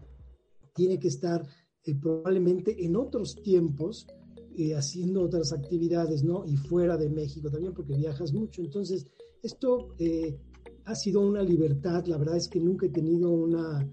[0.73, 1.45] tiene que estar
[1.85, 4.07] eh, probablemente en otros tiempos
[4.55, 6.45] eh, haciendo otras actividades, ¿no?
[6.45, 8.61] Y fuera de México también, porque viajas mucho.
[8.61, 9.07] Entonces,
[9.41, 10.37] esto eh,
[10.85, 12.05] ha sido una libertad.
[12.05, 13.83] La verdad es que nunca he tenido una,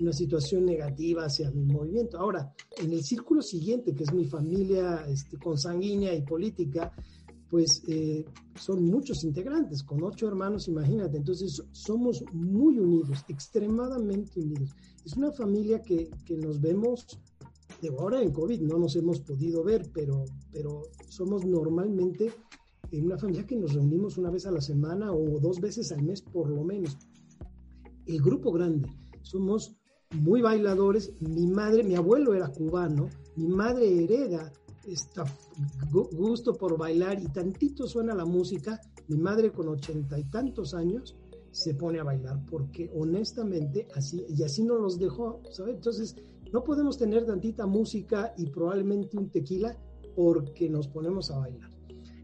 [0.00, 2.18] una situación negativa hacia mi movimiento.
[2.18, 6.92] Ahora, en el círculo siguiente, que es mi familia este, consanguínea y política,
[7.48, 8.24] pues eh,
[8.56, 11.16] son muchos integrantes, con ocho hermanos, imagínate.
[11.16, 14.74] Entonces somos muy unidos, extremadamente unidos.
[15.04, 17.06] Es una familia que, que nos vemos
[17.80, 22.32] de ahora en COVID no nos hemos podido ver, pero, pero somos normalmente
[22.90, 26.02] en una familia que nos reunimos una vez a la semana o dos veces al
[26.02, 26.96] mes por lo menos.
[28.06, 28.88] El grupo grande,
[29.22, 29.76] somos
[30.14, 31.12] muy bailadores.
[31.20, 34.52] Mi madre, mi abuelo era cubano, mi madre hereda
[34.86, 35.20] este
[36.12, 38.80] gusto por bailar y tantito suena la música.
[39.08, 41.16] Mi madre con ochenta y tantos años
[41.50, 45.76] se pone a bailar porque honestamente así y así no los dejó, ¿sabes?
[45.76, 46.16] Entonces
[46.52, 49.76] no podemos tener tantita música y probablemente un tequila
[50.16, 51.70] porque nos ponemos a bailar.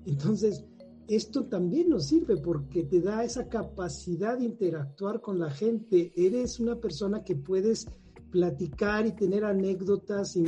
[0.06, 0.64] Entonces,
[1.08, 6.12] esto también nos sirve porque te da esa capacidad de interactuar con la gente.
[6.16, 7.86] Eres una persona que puedes
[8.30, 10.44] platicar y tener anécdotas y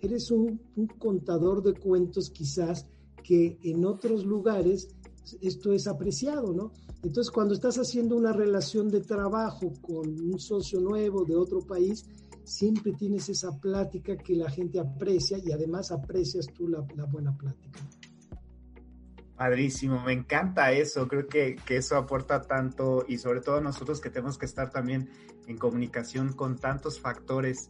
[0.00, 2.86] eres un, un contador de cuentos quizás
[3.22, 4.88] que en otros lugares
[5.40, 6.72] esto es apreciado, ¿no?
[7.02, 12.04] Entonces, cuando estás haciendo una relación de trabajo con un socio nuevo de otro país,
[12.46, 17.80] siempre tienes esa plática que la gente aprecia y además aprecias tú la, buena plática.
[19.36, 24.08] Padrísimo, me encanta eso, creo que, que, eso aporta tanto y sobre todo nosotros que
[24.08, 25.10] tenemos que estar también
[25.46, 27.68] en comunicación con tantos factores.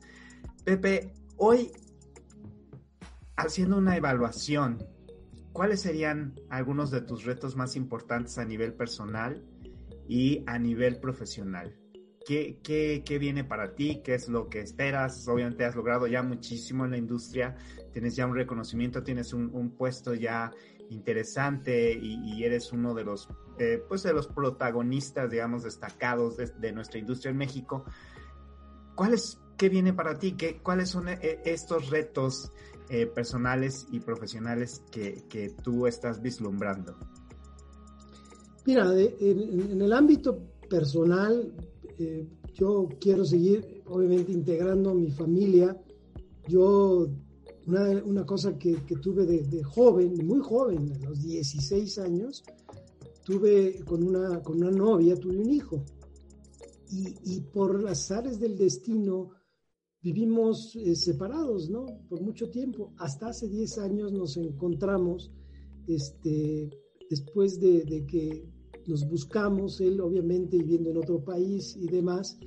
[0.64, 1.72] Pepe, hoy
[3.36, 4.78] haciendo una evaluación,
[5.52, 9.42] ¿cuáles serían algunos de tus retos más importantes a nivel personal
[10.08, 11.76] y a nivel profesional.
[12.26, 14.02] ¿Qué, qué, qué viene para ti?
[14.02, 15.28] ¿Qué es lo que esperas?
[15.28, 17.56] Obviamente has logrado ya muchísimo en la industria,
[17.92, 20.52] tienes ya un reconocimiento, tienes un, un puesto ya
[20.90, 26.98] interesante y, eres uno de los, eh, pues de los protagonistas, digamos, destacados de, nuestra
[26.98, 27.84] industria en México.
[28.94, 29.14] ¿Cuál
[29.56, 30.32] qué viene para ti?
[30.32, 32.52] ¿Qué, ¿Cuáles son eh, estos retos
[32.88, 36.96] eh, personales y profesionales que, que, tú estás vislumbrando?
[38.66, 41.52] Mira, en, el ámbito personal,
[42.54, 45.80] yo quiero seguir, obviamente, integrando a mi familia.
[46.48, 47.08] Yo
[47.66, 52.44] una, cosa que, tuve de, joven, muy joven, a los 16 años,
[53.24, 55.84] tuve con una, con una novia, tuve un hijo.
[56.90, 59.30] Y, y por las áreas del destino
[60.00, 61.86] vivimos eh, separados, ¿no?
[62.08, 62.92] Por mucho tiempo.
[62.98, 65.32] Hasta hace 10 años nos encontramos,
[65.88, 66.70] este,
[67.10, 68.48] después de, de que
[68.86, 72.38] nos buscamos, él obviamente viviendo en otro país y demás.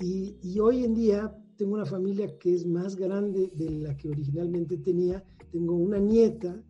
[0.00, 4.08] Y, y hoy en día tengo una familia que es más grande de la que
[4.08, 5.24] originalmente tenía.
[5.50, 6.62] Tengo una nieta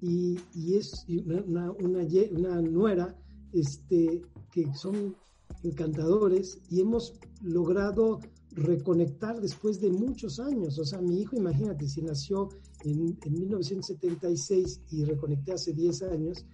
[0.00, 0.38] y,
[0.74, 1.06] es
[1.46, 3.16] una, una, nuera
[3.52, 5.16] este, que son
[5.62, 10.78] encantadores y hemos logrado reconectar después de muchos años.
[10.78, 12.50] O sea, mi hijo, imagínate, si nació
[12.84, 16.44] en, en 1976 y reconecté hace 10 años,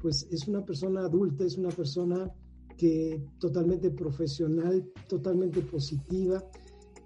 [0.00, 2.30] pues es una persona adulta, es una persona
[2.76, 6.44] que totalmente profesional, totalmente positiva,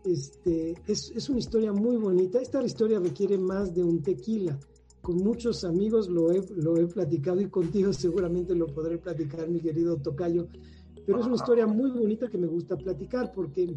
[0.05, 2.41] este, es, es, una historia muy bonita.
[2.41, 4.59] Esta historia requiere más de un tequila.
[5.01, 9.61] Con muchos amigos lo he, lo he platicado y contigo seguramente lo podré platicar, mi
[9.61, 10.49] querido Tocayo.
[11.07, 13.75] Pero es una historia muy bonita que me gusta platicar porque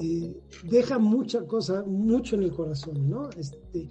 [0.00, 3.30] eh, deja mucha cosa, mucho en el corazón, ¿no?
[3.30, 3.88] Este,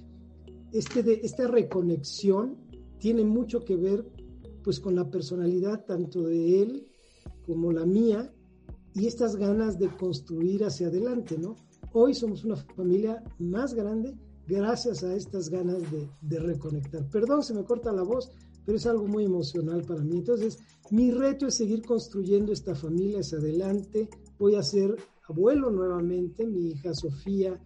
[0.71, 2.57] este de, esta reconexión
[3.01, 4.05] tiene mucho que ver
[4.63, 6.87] pues con la personalidad tanto de él
[7.45, 8.31] como la mía
[8.93, 11.55] y estas ganas de construir hacia adelante, ¿no?
[11.93, 14.15] Hoy somos una familia más grande
[14.47, 15.81] gracias a estas ganas
[16.21, 17.09] de, reconectar.
[17.09, 18.31] Perdón, se me corta la voz,
[18.65, 20.17] pero es algo muy emocional para mí.
[20.17, 20.59] Entonces,
[20.91, 24.09] mi reto es seguir construyendo esta familia hacia adelante.
[24.37, 24.95] Voy a ser
[25.27, 26.45] abuelo nuevamente.
[26.45, 27.59] Mi hija Sofía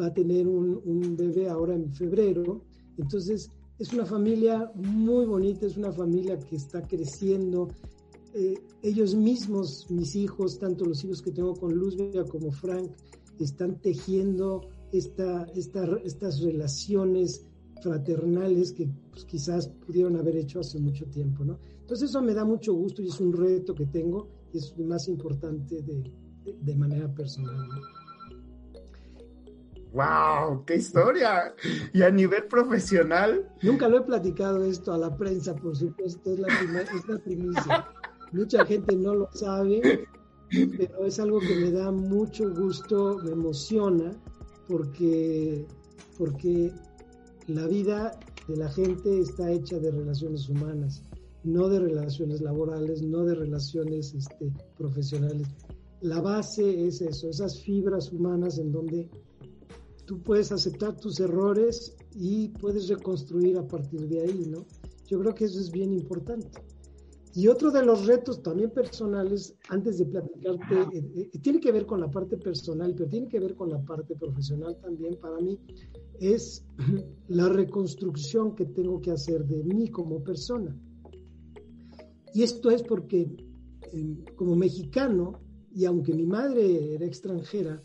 [0.00, 2.64] va a tener un, bebé ahora en febrero.
[2.96, 7.68] Entonces, es una familia muy bonita, es una familia que está creciendo,
[8.34, 12.90] eh, ellos mismos, mis hijos, tanto los hijos que tengo con Luzbia como Frank,
[13.38, 14.62] están tejiendo
[14.92, 17.46] esta, estas relaciones
[17.80, 21.58] fraternales que pues, quizás pudieron haber hecho hace mucho tiempo, ¿no?
[21.80, 25.08] Entonces eso me da mucho gusto y es un reto que tengo y es más
[25.08, 27.56] importante de, manera personal.
[29.92, 30.64] ¡Wow!
[30.66, 31.54] ¡Qué historia!
[31.92, 33.48] Y a nivel profesional.
[33.62, 37.88] Nunca lo he platicado esto a la prensa, por supuesto, es la, es la primicia.
[38.32, 40.06] Mucha gente no lo sabe,
[40.50, 44.10] pero es algo que me da mucho gusto, me emociona,
[44.68, 45.66] porque,
[46.18, 46.70] porque
[47.46, 51.02] la vida de la gente está hecha de relaciones humanas,
[51.44, 55.48] no de relaciones laborales, no de relaciones este, profesionales.
[56.02, 59.08] La base es eso, esas fibras humanas en donde
[60.08, 64.64] tú puedes aceptar tus errores y puedes reconstruir a partir de ahí, ¿no?
[65.06, 66.48] Yo creo que eso es bien importante.
[67.34, 71.84] Y otro de los retos también personales, antes de platicarte, eh, eh, tiene que ver
[71.84, 75.60] con la parte personal, pero tiene que ver con la parte profesional también para mí,
[76.18, 76.64] es
[77.28, 80.74] la reconstrucción que tengo que hacer de mí como persona.
[82.32, 83.30] Y esto es porque
[83.92, 85.38] em, como mexicano,
[85.70, 87.82] y aunque mi madre era extranjera,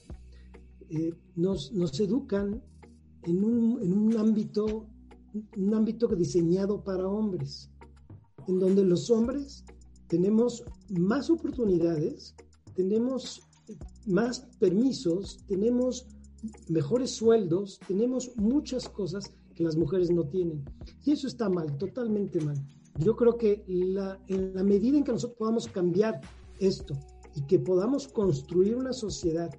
[0.94, 2.62] eh, nos, educan
[3.24, 4.88] en un, en un ámbito,
[5.58, 7.70] un ámbito diseñado para hombres
[8.48, 9.64] en donde los hombres
[10.08, 12.36] tenemos más oportunidades,
[12.76, 13.42] tenemos
[14.06, 16.06] más permisos, tenemos
[16.68, 20.64] mejores sueldos, tenemos muchas cosas que las mujeres no tienen.
[21.06, 22.58] Y eso está mal, totalmente mal.
[23.00, 26.22] Yo creo que en la medida en que nosotros podamos cambiar
[26.60, 26.96] esto
[27.36, 29.50] y que podamos construir una sociedad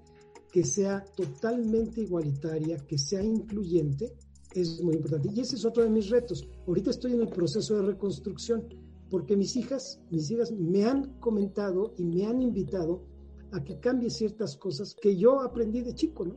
[0.54, 4.14] que sea totalmente igualitaria, que sea incluyente,
[4.54, 5.28] es muy importante.
[5.34, 6.46] Y ese es otro de mis retos.
[6.68, 8.62] Ahorita estoy en el proceso de reconstrucción
[9.10, 13.02] porque mis hijas, mis hijas me han comentado y me han invitado
[13.50, 16.36] a que cambie ciertas cosas que yo aprendí de chico, ¿no?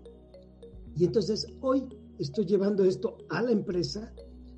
[0.96, 1.88] Y entonces hoy
[2.18, 4.12] estoy llevando esto a la empresa,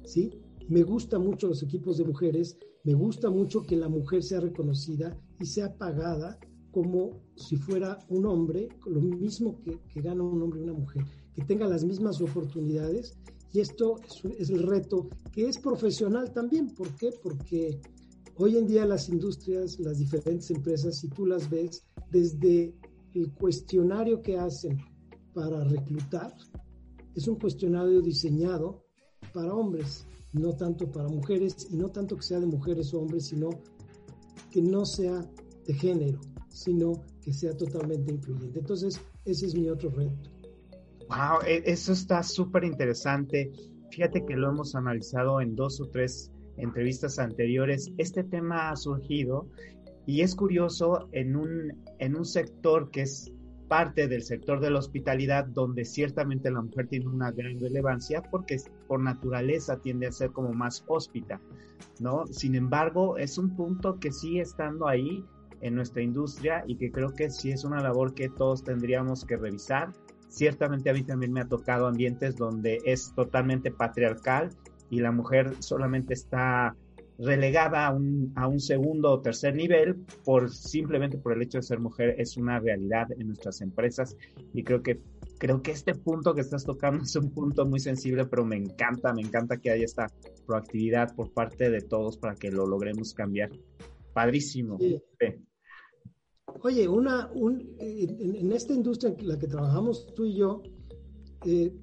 [0.05, 0.39] ¿sí?
[0.69, 5.19] Me gusta mucho los equipos de mujeres, me gusta mucho que la mujer sea reconocida
[5.37, 6.39] y sea pagada
[6.71, 11.03] como si fuera un hombre, lo mismo que, que gana un hombre y una mujer,
[11.33, 13.17] que tenga las mismas oportunidades
[13.51, 13.95] y esto
[14.37, 16.73] es, el reto que es profesional también.
[16.75, 17.11] ¿Por qué?
[17.21, 17.81] Porque
[18.41, 22.73] Hoy en día las industrias, las diferentes empresas, si tú las ves desde
[23.13, 24.77] el cuestionario que hacen
[25.33, 26.33] para reclutar,
[27.13, 28.85] es un cuestionario diseñado
[29.33, 33.25] para hombres, no tanto para mujeres, y no tanto que sea de mujeres o hombres,
[33.25, 33.49] sino
[34.49, 35.29] que no sea
[35.67, 38.59] de género, sino que sea totalmente incluyente.
[38.59, 40.29] Entonces, ese es mi otro reto.
[41.09, 43.51] Wow, e, eso está súper interesante.
[43.91, 47.91] Fíjate que lo hemos analizado en dos o tres entrevistas anteriores.
[47.97, 49.47] Este tema ha surgido
[50.05, 53.31] y es curioso en un, en un sector que es
[53.67, 58.57] parte del sector de la hospitalidad donde ciertamente la mujer tiene una gran relevancia porque
[58.87, 61.39] por naturaleza tiende a ser como más hóspita,
[61.99, 62.25] ¿no?
[62.27, 65.23] Sin embargo, es un punto que sigue estando ahí
[65.61, 69.37] en nuestra industria y que creo que sí es una labor que todos tendríamos que
[69.37, 69.91] revisar.
[70.27, 74.49] Ciertamente a mí también me ha tocado ambientes donde es totalmente patriarcal
[74.89, 76.75] y la mujer solamente está
[77.19, 81.63] relegada a un, a un segundo o tercer nivel por simplemente por el hecho de
[81.63, 84.15] ser mujer es una realidad en nuestras empresas.
[84.53, 84.99] Y creo que
[85.37, 89.13] creo que este punto que estás tocando es un punto muy sensible pero me encanta
[89.13, 90.07] me encanta que haya esta
[90.45, 93.49] proactividad por parte de todos para que lo logremos cambiar.
[94.13, 94.77] Padrísimo
[96.63, 100.61] oye una un, en, esta industria en la que trabajamos tú y yo
[101.45, 101.73] eh,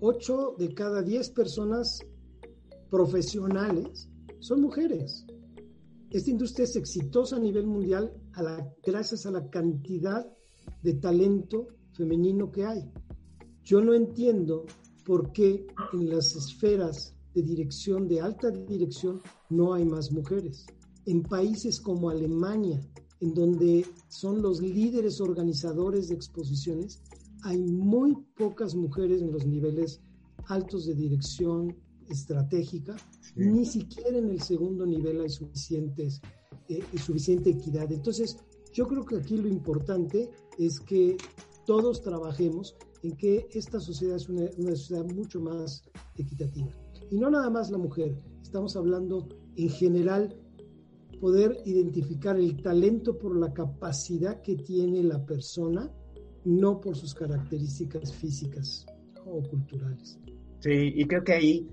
[0.00, 2.00] ocho de cada diez personas
[2.90, 4.08] profesionales
[4.40, 5.26] son mujeres.
[6.10, 10.26] Esta industria es exitosa a nivel mundial a la, gracias a la cantidad
[10.82, 12.90] de talento femenino que hay.
[13.64, 14.66] Yo no entiendo
[15.04, 19.20] por qué en las esferas de dirección, de alta dirección,
[19.50, 20.66] no hay más mujeres.
[21.06, 22.80] En países como Alemania,
[23.20, 27.02] en donde son los líderes organizadores de exposiciones,
[27.42, 30.00] hay muy pocas mujeres en los niveles
[30.48, 31.74] altos de dirección,
[32.08, 32.96] estratégica,
[33.34, 36.20] ni siquiera en el segundo nivel hay suficientes,
[36.68, 37.90] eh, suficiente equidad.
[37.92, 38.36] Entonces,
[38.72, 41.16] yo creo que aquí lo importante es que
[41.66, 45.82] todos trabajemos en que esta sociedad es una, una sociedad mucho más
[46.16, 46.68] equitativa.
[47.10, 50.36] Y no nada más la mujer, estamos hablando en general
[51.20, 55.90] poder identificar el talento por la capacidad que tiene la persona,
[56.44, 58.86] no por sus características físicas
[59.24, 60.18] o culturales.
[60.60, 61.68] Sí, y creo que ahí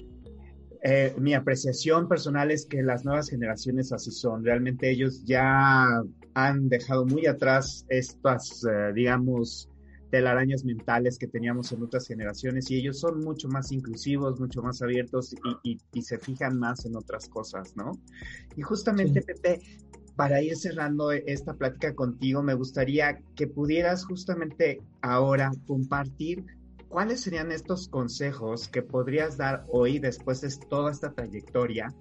[0.85, 4.43] eh, mi apreciación personal es que las nuevas generaciones así son.
[4.43, 5.87] Realmente ellos ya
[6.33, 9.69] han dejado muy atrás estas, eh, digamos,
[10.13, 14.79] telarañas mentales que teníamos en otras generaciones y ellos son mucho más inclusivos, mucho más
[14.83, 15.33] abiertos
[15.63, 17.93] y, se fijan más en otras cosas, ¿no?
[18.55, 19.59] Y justamente, Pepe,
[20.15, 26.45] para ir cerrando esta plática contigo, me gustaría que pudieras justamente ahora compartir
[26.89, 31.91] ¿cuáles serían estos consejos que podrías dar hoy después de toda esta trayectoria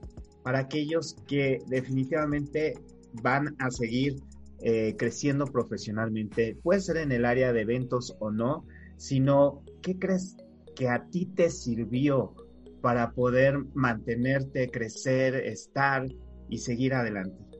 [0.42, 2.74] para aquellos que definitivamente
[3.22, 4.16] van a seguir
[4.62, 6.56] eh, creciendo profesionalmente?
[6.62, 10.36] Puede ser en el área de eventos o no, sino ¿qué crees
[10.74, 12.34] que a ti te sirvió
[12.80, 16.06] para poder mantenerte, crecer, estar
[16.48, 17.52] y seguir adelante?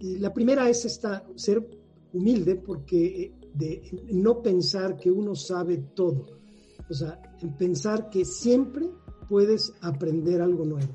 [0.00, 1.66] la primera es esta, ser
[2.12, 6.26] humilde porque eh, de no pensar que uno sabe todo.
[6.88, 8.90] O sea, en pensar que siempre
[9.28, 10.92] puedes aprender algo nuevo.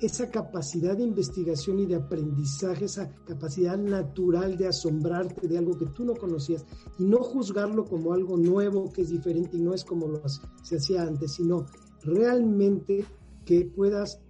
[0.00, 5.86] Esa capacidad de investigación y de aprendizaje, esa capacidad natural de asombrarte de algo que
[5.86, 6.64] tú no conocías
[6.98, 10.22] y no juzgarlo como algo nuevo que es diferente y no es como lo
[10.62, 11.66] se hacía antes, sino
[12.02, 13.04] realmente
[13.44, 14.20] que puedas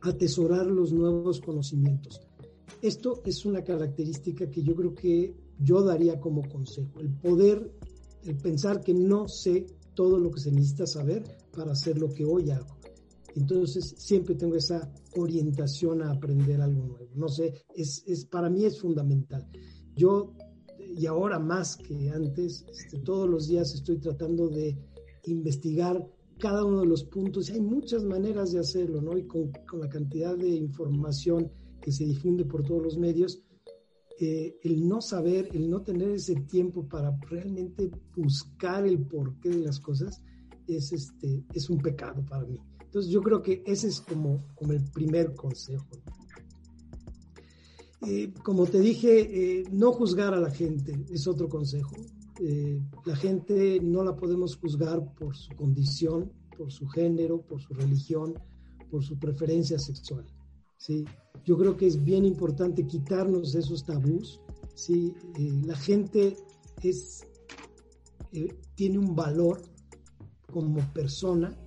[0.00, 2.20] atesorar los nuevos conocimientos.
[2.82, 7.72] Esto es una característica que yo creo que yo daría como consejo, el poder,
[8.24, 11.24] el pensar que no sé todo lo que se necesita saber
[11.54, 12.76] para hacer lo que hoy hago.
[13.34, 17.10] Entonces, siempre tengo esa orientación a aprender algo nuevo.
[17.14, 19.48] No sé, es, es para mí es fundamental.
[19.96, 20.34] Yo,
[20.78, 24.78] y ahora más que antes, este, todos los días estoy tratando de
[25.24, 26.06] investigar
[26.38, 27.50] cada uno de los puntos.
[27.50, 29.16] Hay muchas maneras de hacerlo, ¿no?
[29.16, 33.42] Y con, con la cantidad de información que se difunde por todos los medios,
[34.20, 39.58] eh, el no saber, el no tener ese tiempo para realmente buscar el porqué de
[39.58, 40.22] las cosas,
[40.68, 42.60] es, este, es un pecado para mí.
[42.94, 44.38] Entonces yo creo que ese es como,
[44.70, 45.84] el primer consejo.
[48.06, 51.96] Eh, como te dije, eh, no juzgar a la gente es otro consejo.
[53.04, 58.34] la gente no la podemos juzgar por su condición, por su género, por su religión,
[58.92, 60.24] por su preferencia sexual.
[60.76, 61.04] ¿sí?
[61.44, 64.40] Yo creo que es bien importante quitarnos esos tabús.
[64.76, 65.12] ¿sí?
[65.36, 66.36] Eh, la gente
[66.80, 67.26] es,
[68.30, 69.62] eh, tiene un valor
[70.52, 71.58] como persona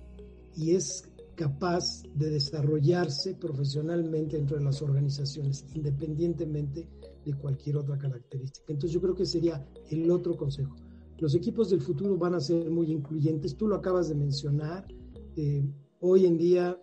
[0.56, 1.04] y es
[1.38, 6.88] capaz de desarrollarse profesionalmente dentro de las organizaciones, independientemente
[7.24, 8.72] de cualquier otra característica.
[8.72, 10.74] Entonces yo creo que sería el otro consejo.
[11.18, 14.88] Los equipos del futuro van a ser muy incluyentes, tú lo acabas de mencionar,
[15.36, 15.64] eh,
[16.00, 16.76] hoy en día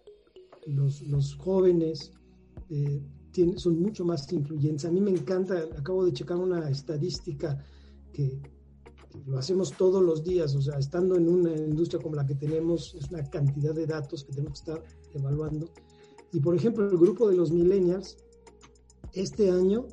[0.68, 2.14] los, los jóvenes
[2.70, 4.86] eh, tienen, son mucho más incluyentes.
[4.86, 7.62] A mí me encanta, acabo de checar una estadística
[8.14, 8.40] que,
[9.26, 12.96] lo hacemos todos los días, o sea, estando en una industria como la que tenemos,
[12.96, 15.70] es una cantidad de datos que tenemos que estar evaluando.
[16.32, 18.18] Y por ejemplo, el grupo de los millennials,
[19.14, 19.88] este año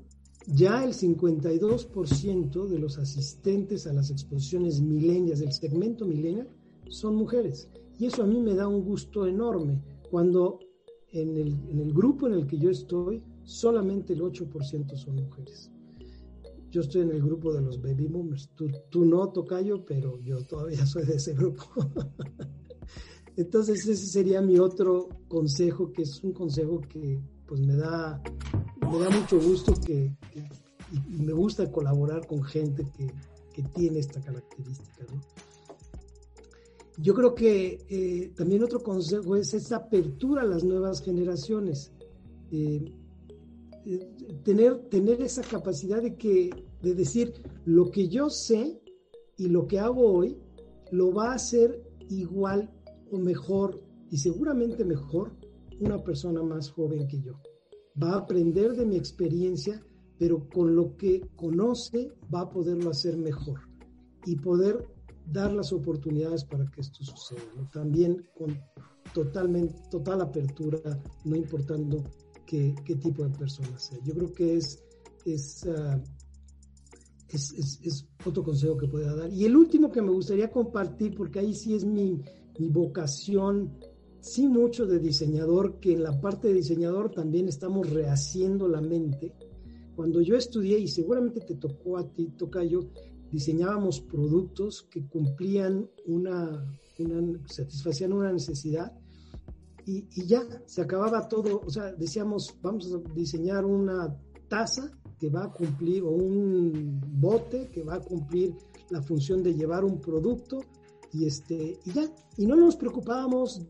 [0.47, 6.49] ya el 52% de los asistentes a las exposiciones milenias del segmento millennial
[6.89, 7.69] son mujeres.
[7.99, 10.59] Y eso a mí me da un gusto enorme cuando
[11.13, 15.72] en el, en el grupo en el que yo estoy, solamente el 8% son mujeres
[16.73, 18.49] yo estoy en el grupo de los baby boomers.
[18.57, 21.65] Tú, tú no, Tocayo, pero yo todavía soy de ese grupo.
[23.37, 28.23] Entonces ese sería mi otro consejo, que es un consejo que pues me da,
[28.91, 30.17] me da mucho gusto que,
[31.09, 33.13] y me gusta colaborar con gente que,
[33.53, 35.05] que tiene esta característica.
[35.13, 35.21] ¿no?
[36.99, 41.93] Yo creo que eh, también otro consejo es esa apertura a las nuevas generaciones.
[42.51, 42.93] Eh,
[44.45, 46.51] tener, tener esa capacidad de, que,
[46.83, 47.33] de decir
[47.65, 48.81] lo que yo sé
[49.37, 50.39] y lo que hago hoy
[50.91, 52.71] lo va a hacer igual
[53.11, 55.33] o mejor y seguramente mejor
[55.81, 57.35] una persona más joven que yo.
[58.01, 59.85] Va a aprender de mi experiencia,
[60.19, 63.61] pero con lo que conoce va a poderlo hacer mejor
[64.27, 64.87] y poder
[65.27, 67.69] dar las oportunidades para que esto suceda.
[67.73, 68.59] También con
[69.15, 70.79] totalmente, total apertura,
[71.25, 72.05] no importando
[72.85, 73.99] qué, tipo de persona sea.
[74.05, 74.79] Yo creo que es,
[75.67, 76.01] ah,
[77.29, 79.33] es, es, es, otro consejo que pueda dar.
[79.33, 82.21] Y el último que me gustaría compartir, porque ahí sí es mi,
[82.59, 83.79] mi vocación,
[84.21, 89.35] sí mucho de diseñador, que en la parte de diseñador también estamos rehaciendo la mente.
[89.97, 92.91] Cuando yo estudié, y seguramente te tocó a ti, Tocayo,
[93.31, 96.67] diseñábamos productos que cumplían una,
[96.99, 98.93] una satisfacían una necesidad
[99.87, 104.17] y, ya se acababa todo, o sea, decíamos, vamos a diseñar una
[104.49, 108.55] taza que va a cumplir, o un bote que va a cumplir
[108.91, 110.61] la función de llevar un producto,
[111.13, 113.63] y, este, y ya, y no nos preocupábamos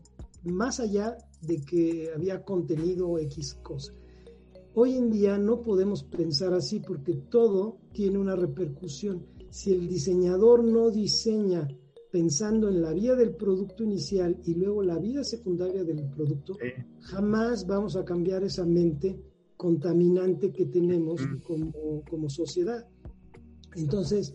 [0.43, 3.93] más allá de que había contenido X cosa.
[4.75, 9.25] Hoy en día no podemos pensar así porque todo tiene una repercusión.
[9.51, 11.67] Si el diseñador no diseña
[12.13, 16.55] pensando en la vida del producto inicial y luego la vida secundaria del producto,
[16.99, 19.19] jamás vamos a cambiar esa mente
[19.57, 22.87] contaminante que tenemos como, como sociedad.
[23.75, 24.31] Entonces,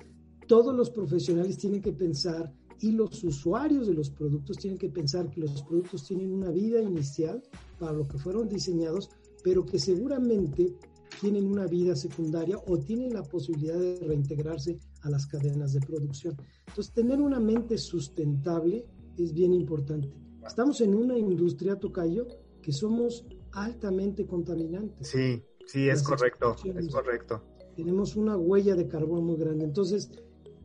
[0.49, 5.31] todos los profesionales tienen que pensar y los usuarios de los productos tienen que pensar
[5.31, 7.41] que los productos tienen una vida inicial
[7.79, 9.09] para lo que fueron diseñados,
[9.45, 10.74] pero que seguramente
[11.20, 16.36] tienen una vida secundaria o tienen la posibilidad de reintegrarse a las cadenas de producción.
[16.66, 18.86] Entonces, tener una mente sustentable
[19.16, 20.12] es bien importante.
[20.46, 22.26] Estamos en una industria, Tocayo,
[22.62, 25.09] que somos altamente contaminantes.
[25.09, 27.42] Sí, sí, es correcto, es correcto.
[27.76, 29.64] Tenemos una huella de carbón muy grande.
[29.64, 30.11] Entonces,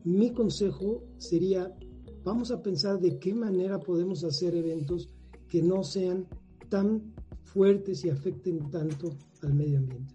[0.04, 1.74] mi consejo sería,
[2.24, 5.08] vamos a pensar de qué manera podemos hacer eventos
[5.48, 6.26] que no sean
[6.68, 10.14] tan fuertes y afecten tanto al medio ambiente.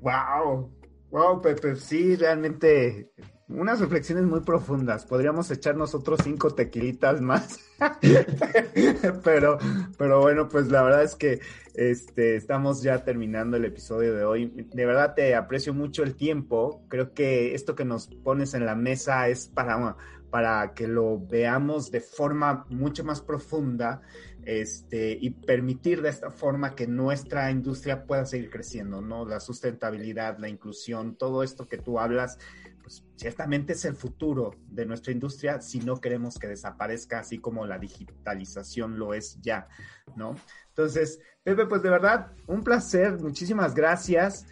[0.00, 0.70] Wow,
[1.10, 3.10] wow, Pepe, sí, realmente
[3.48, 5.06] unas reflexiones muy profundas.
[5.06, 7.58] Podríamos echarnos otros cinco tequilitas más.
[9.24, 9.58] pero,
[9.96, 11.40] pero bueno, pues la verdad es que
[11.74, 14.52] este, estamos ya terminando el episodio de hoy.
[14.72, 16.84] De verdad te aprecio mucho el tiempo.
[16.88, 19.96] Creo que esto que nos pones en la mesa es para,
[20.30, 24.02] para que lo veamos de forma mucho más profunda
[24.48, 29.26] este, y permitir de esta forma que nuestra industria pueda seguir creciendo, ¿no?
[29.26, 32.38] La sustentabilidad, la inclusión, todo esto que tú hablas,
[32.82, 37.66] pues ciertamente es el futuro de nuestra industria si no queremos que desaparezca así como
[37.66, 39.68] la digitalización lo es ya,
[40.16, 40.34] ¿no?
[40.68, 44.46] Entonces, Pepe, pues de verdad, un placer, muchísimas gracias.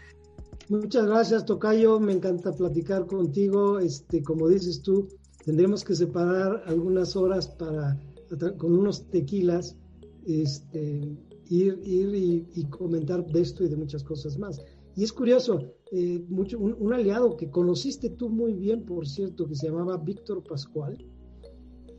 [0.69, 5.09] Muchas gracias, Tocayo, me encanta platicar contigo, este, como dices tú,
[5.43, 7.97] tendremos que separar algunas horas para
[8.59, 9.77] con unos tequilas
[10.27, 11.17] este,
[11.49, 14.61] ir, ir y, comentar de esto y de muchas cosas más.
[14.97, 19.55] Y es curioso, eh, mucho, un, aliado que conociste tú muy bien, por cierto, que
[19.55, 20.99] se llamaba Víctor Pascual,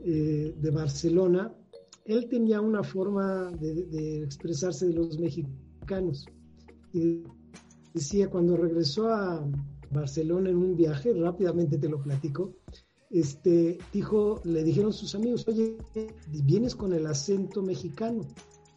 [0.03, 1.53] eh, de Barcelona,
[2.05, 6.25] él tenía una forma de, expresarse de los mexicanos.
[6.93, 7.23] Y
[7.93, 9.45] decía, cuando regresó a
[9.91, 12.55] Barcelona en un viaje, rápidamente te lo platico,
[13.09, 15.77] este, dijo, le dijeron sus amigos, oye,
[16.43, 18.27] vienes con el acento mexicano.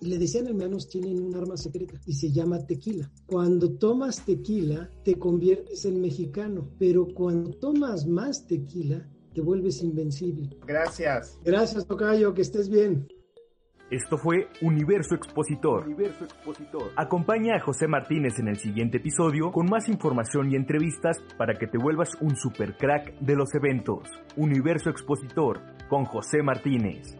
[0.02, 3.10] Y le decían, hermanos, tienen un arma secreta y se llama tequila.
[3.26, 10.48] Cuando tomas tequila, te conviertes en mexicano, pero cuando tomas más tequila, te vuelves invencible.
[10.66, 11.38] Gracias.
[11.44, 13.06] Gracias, Tocayo, que estés bien.
[13.90, 15.84] Esto fue Universo Expositor.
[15.84, 16.92] Universo Expositor.
[16.94, 21.66] Acompaña a José Martínez en el siguiente episodio con más información y entrevistas para que
[21.66, 24.08] te vuelvas un super crack de los eventos.
[24.36, 27.19] Universo Expositor con José Martínez.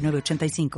[0.00, 0.68] 906985.